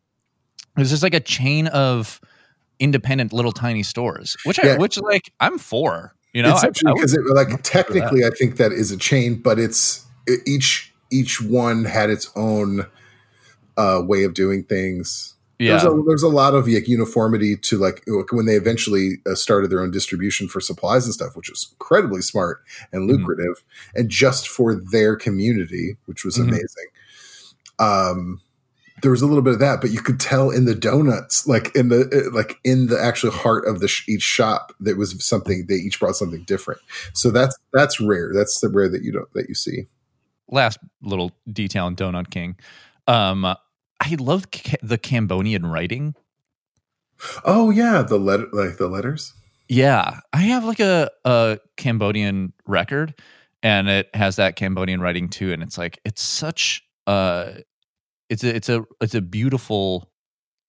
was 0.80 0.90
just 0.90 1.04
like 1.04 1.14
a 1.14 1.20
chain 1.22 1.68
of 1.68 2.20
independent 2.80 3.32
little 3.32 3.54
tiny 3.54 3.84
stores, 3.84 4.36
which 4.46 4.60
I 4.60 4.78
which 4.78 4.98
like 5.00 5.32
I'm 5.40 5.58
for. 5.58 6.14
You 6.34 6.44
know, 6.44 6.50
it's 6.52 6.64
I- 6.64 6.68
interesting 6.68 6.88
I 6.90 6.92
would- 6.92 6.98
because 6.98 7.14
it, 7.14 7.22
like 7.28 7.64
technically, 7.64 8.26
I 8.26 8.30
think 8.32 8.58
that 8.58 8.74
is 8.74 8.92
a 8.92 8.98
chain, 8.98 9.36
but 9.42 9.58
it's 9.60 10.06
e- 10.30 10.36
each 10.46 10.94
each 11.10 11.42
one 11.42 11.86
had 11.86 12.10
its 12.10 12.30
own 12.36 12.88
uh, 13.78 14.02
way 14.06 14.24
of 14.26 14.34
doing 14.34 14.64
things. 14.64 15.35
Yeah, 15.60 15.72
There's 15.72 15.84
a, 15.84 16.04
there's 16.08 16.24
a 16.24 16.28
lot 16.30 16.54
of 16.54 16.68
like 16.68 16.88
uniformity 16.88 17.56
to 17.58 17.78
like 17.78 18.04
when 18.32 18.46
they 18.46 18.56
eventually 18.56 19.20
uh, 19.30 19.36
started 19.36 19.70
their 19.72 19.82
own 19.82 19.92
distribution 19.92 20.48
for 20.48 20.60
supplies 20.60 21.06
and 21.06 21.14
stuff, 21.14 21.36
which 21.36 21.50
was 21.50 21.70
incredibly 21.72 22.22
smart 22.22 22.62
and 22.92 23.10
Mhm. 23.10 23.18
lucrative, 23.20 23.64
and 23.96 24.10
just 24.10 24.48
for 24.48 24.76
their 24.76 25.16
community, 25.16 25.96
which 26.06 26.26
was 26.26 26.38
Mhm. 26.38 26.50
amazing. 26.50 26.88
Um, 27.80 28.42
there 29.02 29.12
was 29.12 29.22
a 29.22 29.28
little 29.28 29.42
bit 29.44 29.54
of 29.54 29.60
that, 29.60 29.82
but 29.82 29.92
you 29.92 30.00
could 30.02 30.20
tell 30.20 30.50
in 30.50 30.66
the 30.66 30.74
donuts, 30.76 31.46
like 31.46 31.76
in 31.76 31.90
the 31.90 32.02
uh, 32.32 32.34
like 32.36 32.58
in 32.64 32.88
the 32.88 33.00
actual 33.02 33.30
heart 33.32 33.68
of 33.68 33.80
the 33.82 33.88
sh- 33.88 34.08
each 34.08 34.22
shop, 34.24 34.74
there 34.80 34.96
was 34.96 35.24
something. 35.24 35.66
They 35.68 35.76
each 35.76 36.00
brought 36.00 36.16
something 36.16 36.44
different. 36.46 36.80
So 37.14 37.30
that's 37.30 37.58
that's 37.74 38.00
rare. 38.00 38.32
That's 38.34 38.60
the 38.62 38.70
rare 38.70 38.90
that 38.90 39.04
you 39.04 39.12
don't 39.12 39.32
that 39.34 39.48
you 39.50 39.56
see. 39.56 39.88
last 40.48 40.78
little 41.02 41.32
detail 41.52 41.88
in 41.88 41.96
Donut 41.96 42.30
King. 42.30 42.56
Um, 43.08 43.56
I 44.00 44.16
love 44.20 44.52
ca- 44.52 44.78
the 44.84 44.98
Cambodian 44.98 45.66
writing. 45.66 46.16
Oh 47.44 47.70
yeah, 47.70 48.02
the 48.02 48.18
letter 48.18 48.48
like 48.52 48.78
the 48.78 48.88
letters. 48.88 49.34
Yeah, 49.68 50.20
I 50.34 50.42
have 50.42 50.66
like 50.66 50.80
a 50.80 51.10
a 51.24 51.60
Cambodian 51.78 52.54
record, 52.68 53.16
and 53.64 53.88
it 53.90 54.10
has 54.14 54.36
that 54.36 54.56
Cambodian 54.56 55.02
writing 55.02 55.30
too. 55.30 55.52
And 55.54 55.64
it's 55.64 55.78
like 55.78 56.00
it's 56.06 56.22
such 56.22 56.84
uh 57.08 57.52
it's 58.30 58.44
a 58.44 58.56
it's 58.56 58.70
a 58.70 58.84
it's 59.02 59.16
a 59.16 59.22
beautiful 59.22 60.12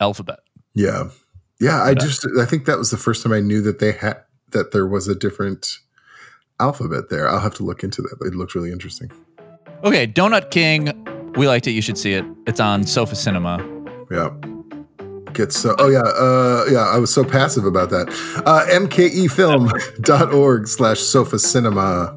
alphabet. 0.00 0.40
Yeah. 0.74 1.08
Yeah, 1.58 1.82
I 1.82 1.94
just 1.94 2.26
I 2.38 2.44
think 2.44 2.66
that 2.66 2.78
was 2.78 2.90
the 2.90 2.98
first 2.98 3.22
time 3.22 3.32
I 3.32 3.40
knew 3.40 3.62
that 3.62 3.78
they 3.78 3.92
had 3.92 4.22
that 4.52 4.72
there 4.72 4.86
was 4.86 5.08
a 5.08 5.14
different 5.14 5.78
alphabet 6.60 7.08
there. 7.08 7.28
I'll 7.28 7.40
have 7.40 7.54
to 7.54 7.64
look 7.64 7.82
into 7.82 8.02
that. 8.02 8.16
It 8.26 8.34
looks 8.34 8.54
really 8.54 8.70
interesting. 8.70 9.10
Okay, 9.82 10.06
Donut 10.06 10.50
King. 10.50 11.15
We 11.36 11.46
liked 11.46 11.66
it. 11.66 11.72
You 11.72 11.82
should 11.82 11.98
see 11.98 12.14
it. 12.14 12.24
It's 12.46 12.60
on 12.60 12.86
Sofa 12.86 13.14
Cinema. 13.14 13.58
Yeah. 14.10 14.30
Get 15.32 15.52
so 15.52 15.74
oh 15.78 15.90
yeah, 15.90 16.00
uh 16.00 16.64
yeah, 16.70 16.88
I 16.88 16.96
was 16.96 17.12
so 17.12 17.22
passive 17.22 17.66
about 17.66 17.90
that. 17.90 18.08
Uh 18.46 18.64
mkefilm.org 18.70 20.66
slash 20.66 20.98
sofa 20.98 21.38
cinema. 21.38 22.16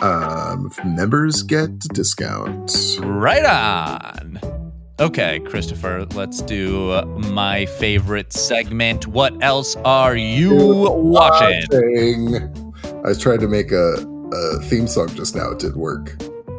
Um 0.00 0.70
members 0.84 1.42
get 1.42 1.76
discounts. 1.80 2.98
Right 3.00 3.44
on. 3.44 4.38
Okay, 5.00 5.40
Christopher, 5.40 6.06
let's 6.14 6.40
do 6.40 7.02
my 7.32 7.66
favorite 7.66 8.32
segment. 8.32 9.08
What 9.08 9.34
else 9.42 9.74
are 9.84 10.16
you 10.16 10.54
watching? 10.54 11.64
Watching. 11.70 12.34
I 13.04 13.08
was 13.08 13.18
trying 13.20 13.40
to 13.40 13.48
make 13.48 13.72
a, 13.72 14.06
a 14.32 14.60
theme 14.62 14.86
song 14.86 15.08
just 15.16 15.34
now. 15.34 15.50
It 15.50 15.58
didn't 15.58 15.78
work. 15.78 16.16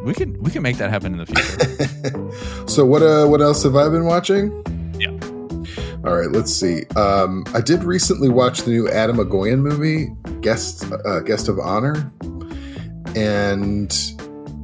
We 0.07 0.13
can 0.13 0.41
we 0.41 0.51
can 0.51 0.61
make 0.61 0.77
that 0.77 0.89
happen 0.89 1.11
in 1.11 1.17
the 1.17 1.25
future. 1.25 2.67
so 2.69 2.85
what 2.85 3.03
uh 3.03 3.25
what 3.27 3.41
else 3.41 3.63
have 3.63 3.75
I 3.75 3.89
been 3.89 4.05
watching? 4.05 4.53
Yeah. 4.97 5.11
All 6.05 6.15
right, 6.15 6.31
let's 6.31 6.53
see. 6.53 6.85
Um 6.95 7.43
I 7.53 7.59
did 7.59 7.83
recently 7.83 8.29
watch 8.29 8.61
the 8.61 8.71
new 8.71 8.87
Atom 8.87 9.17
Egoyan 9.17 9.59
movie, 9.59 10.07
Guest 10.39 10.85
uh, 11.05 11.19
Guest 11.19 11.49
of 11.49 11.59
Honor. 11.59 12.09
And 13.17 13.91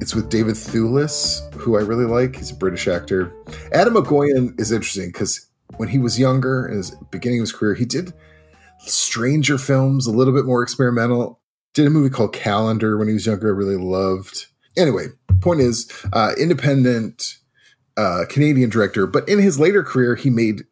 it's 0.00 0.14
with 0.14 0.30
David 0.30 0.54
Thewlis, 0.54 1.52
who 1.56 1.76
I 1.76 1.82
really 1.82 2.06
like. 2.06 2.36
He's 2.36 2.50
a 2.50 2.56
British 2.56 2.88
actor. 2.88 3.30
Atom 3.72 3.96
Egoyan 3.96 4.58
is 4.58 4.72
interesting 4.72 5.08
because 5.08 5.46
when 5.76 5.90
he 5.90 5.98
was 5.98 6.18
younger, 6.18 6.66
in 6.66 6.78
his 6.78 6.92
beginning 7.10 7.40
of 7.40 7.42
his 7.42 7.52
career, 7.52 7.74
he 7.74 7.84
did 7.84 8.14
stranger 8.78 9.58
films, 9.58 10.06
a 10.06 10.10
little 10.10 10.32
bit 10.32 10.46
more 10.46 10.62
experimental. 10.62 11.38
Did 11.74 11.86
a 11.86 11.90
movie 11.90 12.08
called 12.08 12.32
Calendar 12.32 12.96
when 12.96 13.08
he 13.08 13.14
was 13.14 13.26
younger. 13.26 13.48
I 13.48 13.56
really 13.58 13.76
loved. 13.76 14.46
Anyway, 14.76 15.06
point 15.44 15.60
is, 15.60 15.88
uh, 16.12 16.32
independent 16.38 17.36
uh, 17.96 18.24
Canadian 18.28 18.70
director, 18.70 19.06
but 19.06 19.28
in 19.28 19.38
his 19.38 19.60
later 19.60 19.82
career, 19.84 20.16
he 20.16 20.30
made 20.30 20.62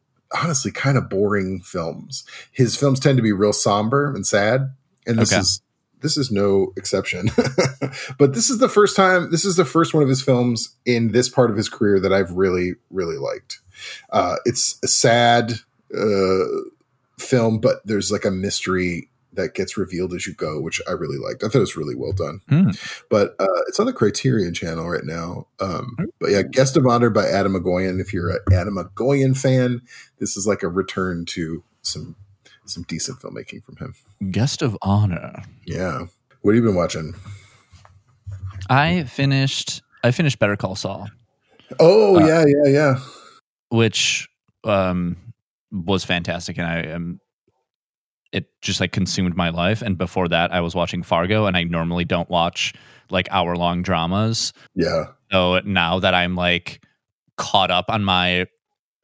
honestly 0.42 0.72
kind 0.72 0.96
of 0.98 1.08
boring 1.08 1.60
films. 1.60 2.24
His 2.50 2.74
films 2.74 2.98
tend 2.98 3.16
to 3.18 3.22
be 3.22 3.32
real 3.32 3.52
somber 3.52 4.12
and 4.14 4.26
sad, 4.26 4.72
and 5.06 5.18
this 5.18 5.32
Okay. 5.32 5.40
is 5.40 5.60
this 6.00 6.16
is 6.16 6.32
no 6.32 6.72
exception. 6.76 7.30
but 8.18 8.34
this 8.34 8.50
is 8.50 8.58
the 8.58 8.68
first 8.68 8.96
time. 8.96 9.30
This 9.30 9.44
is 9.44 9.54
the 9.54 9.64
first 9.64 9.94
one 9.94 10.02
of 10.02 10.08
his 10.08 10.20
films 10.22 10.74
in 10.84 11.12
this 11.12 11.28
part 11.28 11.50
of 11.50 11.56
his 11.56 11.68
career 11.68 12.00
that 12.00 12.12
I've 12.12 12.32
really 12.32 12.72
really 12.90 13.18
liked. 13.18 13.60
Uh, 14.10 14.36
it's 14.44 14.80
a 14.82 14.88
sad 14.88 15.52
uh, 15.96 16.44
film, 17.20 17.60
but 17.60 17.86
there's 17.86 18.10
like 18.10 18.24
a 18.24 18.30
mystery 18.32 19.10
that 19.34 19.54
gets 19.54 19.76
revealed 19.76 20.12
as 20.14 20.26
you 20.26 20.34
go, 20.34 20.60
which 20.60 20.80
I 20.88 20.92
really 20.92 21.18
liked. 21.18 21.42
I 21.42 21.46
thought 21.48 21.56
it 21.56 21.60
was 21.60 21.76
really 21.76 21.94
well 21.94 22.12
done. 22.12 22.40
Hmm. 22.48 22.70
But 23.10 23.34
uh, 23.38 23.46
it's 23.68 23.80
on 23.80 23.86
the 23.86 23.92
Criterion 23.92 24.52
channel 24.54 24.88
right 24.88 25.04
now. 25.04 25.46
Um, 25.60 25.96
but 26.20 26.30
yeah, 26.30 26.42
Guest 26.42 26.76
of 26.76 26.86
Honor 26.86 27.08
by 27.10 27.26
Atom 27.26 27.54
Egoyan. 27.54 28.00
If 28.00 28.12
you're 28.12 28.30
an 28.30 28.40
Atom 28.52 28.76
Egoyan 28.76 29.36
fan, 29.36 29.80
this 30.18 30.36
is 30.36 30.46
like 30.46 30.62
a 30.62 30.68
return 30.68 31.24
to 31.30 31.64
some 31.82 32.16
some 32.66 32.84
decent 32.84 33.18
filmmaking 33.20 33.64
from 33.64 33.76
him. 33.76 33.94
Guest 34.30 34.62
of 34.62 34.76
honor. 34.82 35.42
Yeah. 35.66 36.06
What 36.42 36.54
have 36.54 36.62
you 36.62 36.68
been 36.68 36.76
watching? 36.76 37.14
I 38.68 39.04
finished 39.04 39.82
I 40.04 40.10
finished 40.10 40.38
Better 40.38 40.56
Call 40.56 40.76
Saul, 40.76 41.08
Oh 41.80 42.16
Uh, 42.16 42.26
yeah, 42.26 42.44
yeah, 42.46 42.70
yeah. 42.70 42.98
which 43.70 44.28
um 44.64 45.16
was 45.70 46.04
fantastic 46.04 46.58
and 46.58 46.66
I 46.66 46.78
am 46.82 47.20
it 48.32 48.46
just 48.62 48.80
like 48.80 48.92
consumed 48.92 49.36
my 49.36 49.50
life 49.50 49.82
and 49.82 49.96
before 49.98 50.28
that 50.28 50.52
I 50.52 50.60
was 50.60 50.74
watching 50.74 51.02
Fargo 51.02 51.46
and 51.46 51.56
I 51.56 51.64
normally 51.64 52.04
don't 52.04 52.28
watch 52.30 52.72
like 53.10 53.28
hour 53.30 53.56
long 53.56 53.82
dramas. 53.82 54.52
Yeah. 54.74 55.04
So 55.30 55.60
now 55.64 55.98
that 55.98 56.14
I'm 56.14 56.34
like 56.34 56.82
caught 57.36 57.70
up 57.70 57.86
on 57.88 58.04
my, 58.04 58.46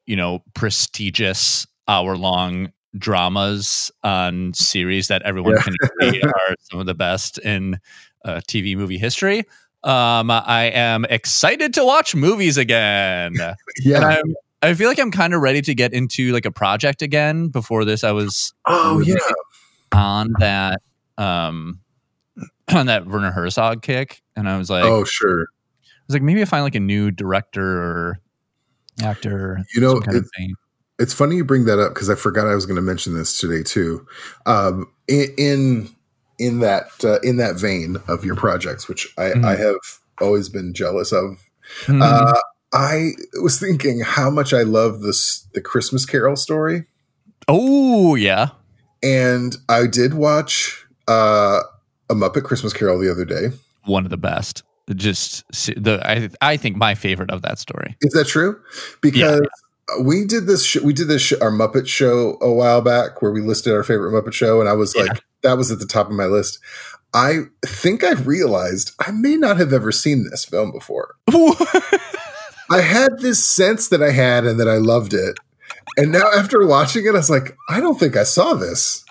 you 0.06 0.16
know, 0.16 0.42
prestigious 0.54 1.66
hour 1.88 2.16
long 2.16 2.72
dramas 2.96 3.90
on 4.02 4.54
series 4.54 5.08
that 5.08 5.22
everyone 5.22 5.54
Yeah. 5.56 5.62
can 5.62 5.74
agree 5.82 6.22
are 6.22 6.56
some 6.70 6.80
of 6.80 6.86
the 6.86 6.94
best 6.94 7.38
in 7.38 7.78
uh, 8.24 8.40
TV 8.48 8.76
movie 8.76 8.98
history. 8.98 9.40
Um, 9.84 10.30
I 10.30 10.70
am 10.74 11.04
excited 11.04 11.72
to 11.74 11.84
watch 11.84 12.14
movies 12.14 12.56
again. 12.56 13.36
And 13.40 13.56
Yeah. 13.84 14.00
I'm, 14.00 14.34
I 14.62 14.74
feel 14.74 14.88
like 14.88 14.98
I'm 14.98 15.10
kind 15.12 15.34
of 15.34 15.40
ready 15.40 15.62
to 15.62 15.74
get 15.74 15.92
into 15.92 16.32
like 16.32 16.44
a 16.44 16.50
project 16.50 17.02
again. 17.02 17.48
Before 17.48 17.84
this, 17.84 18.02
I 18.04 18.12
was 18.12 18.52
Oh 18.66 19.00
yeah. 19.00 19.16
on 19.92 20.32
that 20.40 20.80
um 21.16 21.80
on 22.74 22.86
that 22.86 23.06
Werner 23.06 23.30
Herzog 23.30 23.82
kick, 23.82 24.22
and 24.36 24.48
I 24.48 24.58
was 24.58 24.68
like, 24.70 24.84
oh 24.84 25.04
sure. 25.04 25.42
I 25.42 26.00
was 26.08 26.14
like, 26.14 26.22
maybe 26.22 26.40
I 26.42 26.44
find 26.46 26.64
like 26.64 26.74
a 26.74 26.80
new 26.80 27.10
director 27.10 27.62
or 27.82 28.18
actor. 29.02 29.60
You 29.74 29.80
know, 29.80 29.94
some 29.94 30.02
kind 30.02 30.16
of 30.18 30.24
it- 30.24 30.30
thing. 30.36 30.54
It's 31.00 31.14
funny 31.14 31.36
you 31.36 31.44
bring 31.44 31.64
that 31.66 31.78
up 31.78 31.94
because 31.94 32.10
I 32.10 32.16
forgot 32.16 32.48
I 32.48 32.56
was 32.56 32.66
going 32.66 32.74
to 32.74 32.82
mention 32.82 33.14
this 33.14 33.38
today 33.38 33.62
too. 33.62 34.04
Um, 34.46 34.90
in, 35.06 35.28
in 35.38 35.88
in 36.40 36.58
that 36.58 36.86
uh, 37.04 37.20
in 37.22 37.36
that 37.36 37.54
vein 37.54 37.98
of 38.08 38.24
your 38.24 38.34
projects, 38.34 38.88
which 38.88 39.06
I, 39.16 39.26
Mhm. 39.30 39.44
I 39.44 39.54
have 39.54 39.76
always 40.20 40.48
been 40.48 40.74
jealous 40.74 41.12
of. 41.12 41.38
Hmm. 41.86 42.02
Uh, 42.02 42.32
I 42.72 43.12
was 43.42 43.58
thinking 43.58 44.00
how 44.00 44.30
much 44.30 44.52
I 44.52 44.62
love 44.62 45.00
this 45.00 45.46
the 45.54 45.60
Christmas 45.60 46.04
Carol 46.04 46.36
story, 46.36 46.84
oh 47.48 48.14
yeah. 48.14 48.48
and 49.02 49.56
I 49.68 49.86
did 49.86 50.14
watch 50.14 50.84
uh, 51.08 51.60
a 52.10 52.14
Muppet 52.14 52.44
Christmas 52.44 52.72
Carol 52.72 52.98
the 52.98 53.10
other 53.10 53.24
day. 53.24 53.48
One 53.84 54.04
of 54.04 54.10
the 54.10 54.18
best. 54.18 54.62
Just 54.94 55.44
the 55.76 56.00
I 56.04 56.28
I 56.40 56.56
think 56.56 56.76
my 56.76 56.94
favorite 56.94 57.30
of 57.30 57.42
that 57.42 57.58
story. 57.58 57.96
Is 58.00 58.12
that 58.12 58.26
true? 58.26 58.60
Because 59.02 59.40
we 60.02 60.24
did 60.26 60.46
this. 60.46 60.64
Sh- 60.64 60.80
we 60.82 60.92
did 60.92 61.08
this 61.08 61.22
sh- 61.22 61.32
our 61.40 61.50
Muppet 61.50 61.86
show 61.86 62.36
a 62.40 62.52
while 62.52 62.80
back, 62.82 63.20
where 63.22 63.30
we 63.32 63.40
listed 63.40 63.72
our 63.74 63.82
favorite 63.82 64.12
Muppet 64.12 64.32
show, 64.34 64.60
and 64.60 64.68
I 64.68 64.72
was 64.74 64.94
Yeah. 64.94 65.04
like, 65.04 65.22
that 65.42 65.56
was 65.58 65.70
at 65.70 65.78
the 65.78 65.86
top 65.86 66.06
of 66.08 66.12
my 66.12 66.24
list. 66.26 66.58
I 67.14 67.44
think 67.64 68.04
I 68.04 68.12
realized 68.12 68.92
I 68.98 69.10
may 69.12 69.36
not 69.36 69.56
have 69.56 69.72
ever 69.72 69.90
seen 69.92 70.24
this 70.30 70.44
film 70.44 70.72
before. 70.72 71.14
I 72.70 72.80
had 72.80 73.20
this 73.20 73.46
sense 73.46 73.88
that 73.88 74.02
I 74.02 74.10
had 74.10 74.44
and 74.44 74.60
that 74.60 74.68
I 74.68 74.76
loved 74.76 75.14
it. 75.14 75.38
And 75.96 76.12
now 76.12 76.30
after 76.36 76.66
watching 76.66 77.06
it, 77.06 77.10
I 77.10 77.12
was 77.12 77.30
like, 77.30 77.56
I 77.68 77.80
don't 77.80 77.98
think 77.98 78.16
I 78.16 78.24
saw 78.24 78.54
this. 78.54 79.04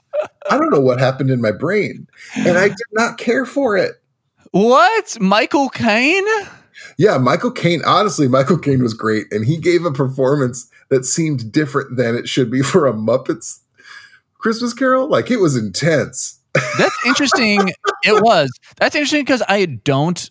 I 0.50 0.58
don't 0.58 0.72
know 0.72 0.80
what 0.80 1.00
happened 1.00 1.30
in 1.30 1.42
my 1.42 1.52
brain. 1.52 2.08
And 2.36 2.58
I 2.58 2.70
did 2.70 2.78
not 2.94 3.18
care 3.18 3.46
for 3.46 3.78
it. 3.78 3.96
what? 4.52 5.20
Michael 5.20 5.70
Caine? 5.70 6.26
Yeah, 6.98 7.18
Michael 7.18 7.52
Caine, 7.52 7.82
honestly, 7.86 8.28
Michael 8.28 8.58
Caine 8.58 8.82
was 8.82 8.94
great. 8.94 9.26
And 9.32 9.46
he 9.46 9.58
gave 9.58 9.86
a 9.86 9.92
performance 9.92 10.70
that 10.90 11.06
seemed 11.06 11.52
different 11.52 11.98
than 11.98 12.16
it 12.16 12.30
should 12.30 12.50
be 12.50 12.62
for 12.62 12.88
a 12.88 12.94
Muppets 12.94 13.60
Christmas 14.38 14.74
Carol. 14.74 15.10
Like 15.10 15.30
it 15.32 15.38
was 15.38 15.56
intense. 15.56 16.40
That's 16.78 16.96
interesting. 17.06 17.74
it 18.04 18.24
was. 18.24 18.52
That's 18.78 18.96
interesting 18.96 19.22
because 19.22 19.44
I 19.48 19.66
don't 19.66 20.30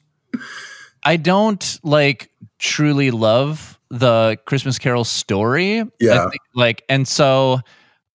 I 1.04 1.16
don't 1.16 1.78
like 1.84 2.30
truly 2.58 3.10
love 3.10 3.78
the 3.90 4.36
Christmas 4.46 4.78
Carol 4.78 5.04
story. 5.04 5.84
Yeah. 6.00 6.28
think, 6.28 6.40
like 6.54 6.82
and 6.88 7.06
so 7.06 7.60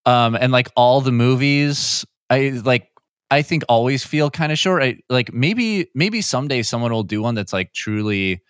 um 0.06 0.36
and 0.36 0.52
like 0.52 0.68
all 0.76 1.02
the 1.02 1.12
movies 1.12 2.06
I 2.30 2.62
like 2.66 2.88
I 3.30 3.42
think 3.44 3.64
always 3.70 4.04
feel 4.04 4.30
kind 4.30 4.52
of 4.52 4.60
short. 4.60 4.84
I, 4.84 4.98
like 5.10 5.34
maybe 5.34 5.88
maybe 5.96 6.22
someday 6.22 6.64
someone 6.64 6.92
will 6.92 7.04
do 7.04 7.22
one 7.22 7.36
that's 7.36 7.54
like 7.54 7.72
truly, 7.74 8.42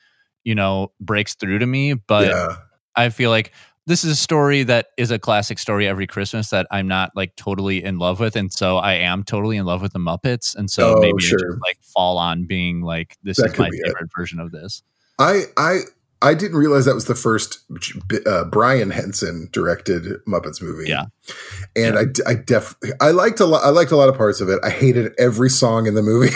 you 0.43 0.56
know, 0.56 0.91
breaks 0.99 1.36
through 1.36 1.60
to 1.60 1.65
me, 1.67 1.93
but 1.93 2.27
yeah. 2.27 2.56
I 2.95 3.10
feel 3.10 3.30
like 3.30 3.51
this 3.88 4.04
is 4.04 4.12
a 4.12 4.15
story 4.15 4.63
that 4.63 4.88
is 4.97 5.12
a 5.12 5.19
classic 5.19 5.60
story 5.60 5.88
every 5.88 6.08
Christmas 6.08 6.49
that 6.49 6.65
I'm 6.71 6.88
not 6.88 7.12
like 7.15 7.36
totally 7.36 7.84
in 7.84 7.97
love 7.99 8.19
with, 8.19 8.36
and 8.36 8.51
so 8.51 8.77
I 8.77 8.93
am 8.93 9.23
totally 9.23 9.58
in 9.58 9.65
love 9.65 9.82
with 9.82 9.93
the 9.93 9.99
Muppets, 9.99 10.56
and 10.56 10.69
so 10.69 10.95
Oh, 10.95 10.99
maybe 11.01 11.13
I 11.17 11.19
sure. 11.19 11.38
just 11.39 11.62
like 11.62 11.77
fall 11.93 12.17
on 12.17 12.45
being 12.45 12.82
like 12.82 13.17
this 13.23 13.38
That 13.38 13.51
is 13.51 13.58
my 13.60 13.69
be 13.69 13.77
it. 13.77 13.86
favorite 13.88 14.10
version 14.15 14.39
of 14.39 14.51
this. 14.51 14.82
I 15.21 15.43
I 15.57 15.79
I 16.23 16.34
didn't 16.36 16.57
realize 16.57 16.86
that 16.86 16.93
was 16.93 17.05
the 17.05 17.15
first 17.15 17.60
uh, 18.27 18.43
Brian 18.45 18.91
Henson 18.91 19.49
directed 19.51 20.03
Muppets 20.27 20.62
movie. 20.62 20.88
Yeah. 20.89 21.05
and 21.75 21.97
I 21.97 22.03
I 22.29 22.36
def 22.36 22.75
I 22.99 23.12
liked 23.12 23.39
a 23.39 23.45
lot. 23.45 23.63
I 23.63 23.69
liked 23.69 23.91
a 23.91 23.95
lot 23.95 24.10
of 24.10 24.15
parts 24.17 24.39
of 24.41 24.49
it. 24.49 24.60
I 24.63 24.69
hated 24.69 25.13
every 25.17 25.49
song 25.49 25.88
in 25.88 25.93
the 25.95 26.03
movie. 26.03 26.36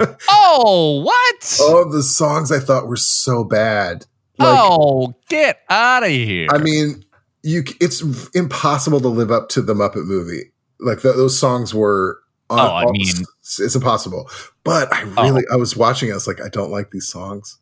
Oh, 0.30 1.02
what? 1.04 1.56
Oh, 1.60 1.90
the 1.90 2.02
songs 2.02 2.52
I 2.52 2.60
thought 2.60 2.86
were 2.86 2.96
so 2.96 3.42
bad. 3.44 4.06
Like, 4.38 4.48
oh, 4.60 5.14
get 5.28 5.60
out 5.68 6.04
of 6.04 6.10
here! 6.10 6.46
I 6.50 6.58
mean, 6.58 7.04
you 7.42 7.64
it's 7.80 8.02
impossible 8.34 9.00
to 9.00 9.08
live 9.08 9.30
up 9.32 9.48
to 9.50 9.62
the 9.62 9.74
Muppet 9.74 10.04
movie. 10.06 10.52
Like 10.78 11.02
th- 11.02 11.16
those 11.16 11.38
songs 11.38 11.74
were. 11.74 12.20
On, 12.50 12.58
Oh, 12.60 12.62
I 12.74 12.84
mean- 12.92 13.08
Oh. 13.18 13.24
it's, 13.40 13.60
it's 13.60 13.74
impossible. 13.74 14.30
But 14.64 14.92
I 14.94 15.02
really, 15.02 15.42
I 15.52 15.56
was 15.56 15.76
watching. 15.76 16.08
It, 16.08 16.12
I 16.12 16.14
was 16.14 16.26
like, 16.28 16.40
I 16.40 16.48
don't 16.48 16.70
like 16.70 16.92
these 16.92 17.08
songs. 17.08 17.58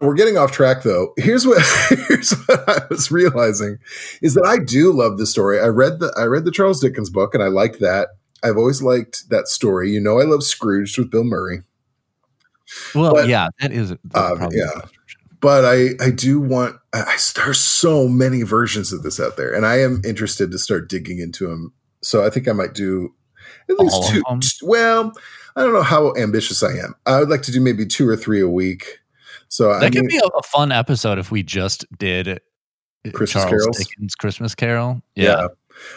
We're 0.00 0.14
getting 0.14 0.36
off 0.38 0.52
track 0.52 0.82
though. 0.84 1.12
Here's 1.16 1.46
what 1.46 1.62
here's 2.08 2.30
what 2.46 2.68
I 2.68 2.82
was 2.90 3.10
realizing 3.10 3.78
is 4.22 4.34
that 4.34 4.46
I 4.46 4.58
do 4.58 4.92
love 4.92 5.18
the 5.18 5.26
story. 5.26 5.60
I 5.60 5.66
read 5.66 5.98
the 6.00 6.12
I 6.16 6.24
read 6.24 6.44
the 6.44 6.52
Charles 6.52 6.80
Dickens 6.80 7.10
book 7.10 7.34
and 7.34 7.42
I 7.42 7.48
liked 7.48 7.80
that. 7.80 8.08
I've 8.42 8.56
always 8.56 8.82
liked 8.82 9.28
that 9.30 9.48
story. 9.48 9.90
You 9.90 10.00
know, 10.00 10.20
I 10.20 10.24
love 10.24 10.42
Scrooge 10.44 10.96
with 10.96 11.10
Bill 11.10 11.24
Murray. 11.24 11.62
well, 12.94 13.14
but- 13.14 13.28
yeah, 13.28 13.48
that 13.60 13.72
is 13.72 13.92
Uh, 14.14 14.48
yeah. 14.52 14.82
but 15.40 15.64
I 15.64 15.88
I 16.00 16.10
do 16.10 16.40
want 16.40 16.76
I, 16.92 17.00
I 17.02 17.16
there's 17.34 17.58
so 17.60 18.06
many 18.08 18.42
versions 18.42 18.92
of 18.92 19.02
this 19.02 19.18
out 19.20 19.36
there, 19.36 19.52
and 19.52 19.66
I 19.66 19.80
am 19.80 20.00
interested 20.04 20.50
to 20.52 20.58
start 20.58 20.88
digging 20.88 21.18
into 21.18 21.48
them. 21.48 21.72
So 22.02 22.24
I 22.24 22.30
think 22.30 22.46
I 22.48 22.52
might 22.52 22.74
do 22.74 23.12
at 23.68 23.78
least 23.78 23.94
All 23.94 24.08
two. 24.08 24.22
Well, 24.62 25.12
I 25.56 25.62
don't 25.64 25.72
know 25.72 25.82
how 25.82 26.14
ambitious 26.16 26.62
I 26.62 26.72
am. 26.78 26.94
I 27.06 27.18
would 27.18 27.28
like 27.28 27.42
to 27.42 27.52
do 27.52 27.60
maybe 27.60 27.84
two 27.86 28.08
or 28.08 28.16
three 28.16 28.40
a 28.40 28.48
week. 28.48 28.99
So 29.50 29.70
I 29.72 29.80
That 29.80 29.92
mean, 29.94 30.02
could 30.04 30.08
be 30.08 30.16
a, 30.16 30.26
a 30.26 30.42
fun 30.44 30.72
episode 30.72 31.18
if 31.18 31.30
we 31.30 31.42
just 31.42 31.84
did 31.98 32.40
Christmas 33.12 33.44
Charles 33.44 33.50
carols? 33.50 33.76
Dickens 33.78 34.14
Christmas 34.14 34.54
Carol. 34.54 35.02
yeah. 35.14 35.48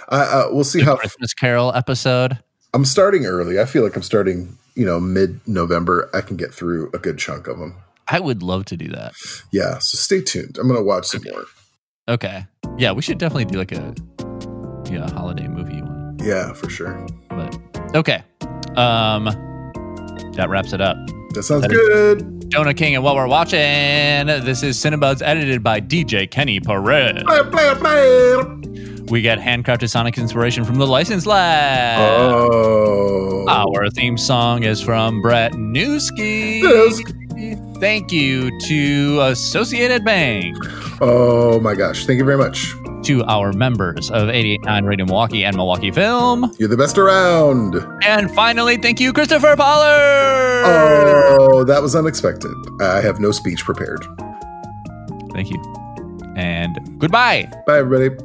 I, 0.10 0.20
uh, 0.22 0.48
we'll 0.52 0.63
see 0.63 0.80
The 0.80 0.86
how 0.86 0.96
Christmas 0.98 1.34
Carol 1.34 1.74
episode. 1.76 2.38
I'm 2.74 2.86
starting 2.86 3.26
early. 3.26 3.60
I 3.60 3.66
feel 3.66 3.84
like 3.84 3.96
I'm 3.96 4.02
starting, 4.02 4.58
you 4.76 4.86
know, 4.86 5.00
mid 5.00 5.39
November. 5.48 6.10
I 6.13 6.22
can 6.22 6.38
get 6.38 6.54
through 6.54 6.89
a 6.94 6.98
good 7.00 7.18
chunk 7.20 7.48
of 7.48 7.60
them. 7.60 7.76
I 8.08 8.20
would 8.20 8.42
love 8.44 8.66
to 8.66 8.78
do 8.78 8.88
that. 8.89 9.13
Yeah. 9.52 9.80
So 9.80 9.98
stay 9.98 10.22
tuned. 10.22 10.58
I'm 10.58 10.68
going 10.68 10.80
to 10.80 10.84
watch 10.84 11.06
some 11.08 11.24
more. 11.26 11.44
Okay. 12.08 12.46
Yeah, 12.78 12.92
we 12.94 13.02
should 13.02 13.18
definitely 13.18 13.46
do 13.46 13.58
like 13.60 13.72
a 13.72 13.94
yeah 14.89 15.10
holiday 15.12 15.48
movie 15.48 15.82
one. 15.82 16.18
Yeah, 16.24 16.54
for 16.54 16.70
sure. 16.70 17.06
But 17.30 17.56
okay, 17.96 18.24
um, 18.76 19.26
that 20.36 20.48
wraps 20.50 20.74
it 20.74 20.82
up. 20.82 20.98
That 21.34 21.44
sounds 21.44 21.62
That 21.63 21.72
is- 21.72 21.78
good. 22.24 22.33
Donut 22.54 22.78
King 22.78 22.94
and 22.94 23.04
what 23.04 23.16
we're 23.16 23.28
watching. 23.28 23.58
This 24.28 24.62
is 24.62 24.78
Cinebuds, 24.78 25.24
edited 25.26 25.63
by 25.63 25.82
DJ 25.82 26.30
Kenny 26.30 26.60
Perez. 26.60 27.24
We 29.10 29.24
get 29.24 29.39
handcrafted 29.39 29.89
sonic 29.89 30.20
inspiration 30.20 30.63
from 30.63 30.76
the 30.76 30.86
License 30.86 31.26
Lab. 31.26 32.00
Oh. 32.00 33.48
Our 33.48 33.89
theme 33.89 34.20
song 34.20 34.62
is 34.62 34.82
from 34.82 35.20
Brett 35.24 35.54
Newski. 35.54 36.62
Newski. 36.62 37.80
Thank 37.80 38.12
you 38.12 38.56
to 38.68 39.22
Associated 39.22 40.06
Bank. 40.06 40.56
Oh 41.02 41.60
my 41.60 41.74
gosh. 41.74 42.06
Thank 42.06 42.20
you 42.20 42.26
very 42.26 42.38
much. 42.38 42.76
To 43.04 43.22
our 43.26 43.52
members 43.52 44.10
of 44.12 44.30
889 44.30 44.86
Radio 44.86 45.06
Milwaukee 45.06 45.44
and 45.44 45.58
Milwaukee 45.58 45.92
Film. 45.92 46.56
You're 46.58 46.70
the 46.70 46.78
best 46.78 46.98
around. 46.98 47.76
And 48.02 48.32
finally, 48.32 48.78
thank 48.78 49.02
you, 49.02 49.12
Christopher 49.12 49.56
Pollard. 49.58 50.63
Oh, 50.66 51.66
that 51.66 51.82
was 51.82 51.98
unexpected. 51.98 52.54
I 52.80 53.02
have 53.02 53.20
no 53.20 53.32
speech 53.32 53.66
prepared. 53.66 54.06
Thank 55.34 55.50
you. 55.50 55.62
And 56.38 56.78
goodbye. 56.98 57.52
Bye, 57.68 57.80
everybody. 57.80 58.16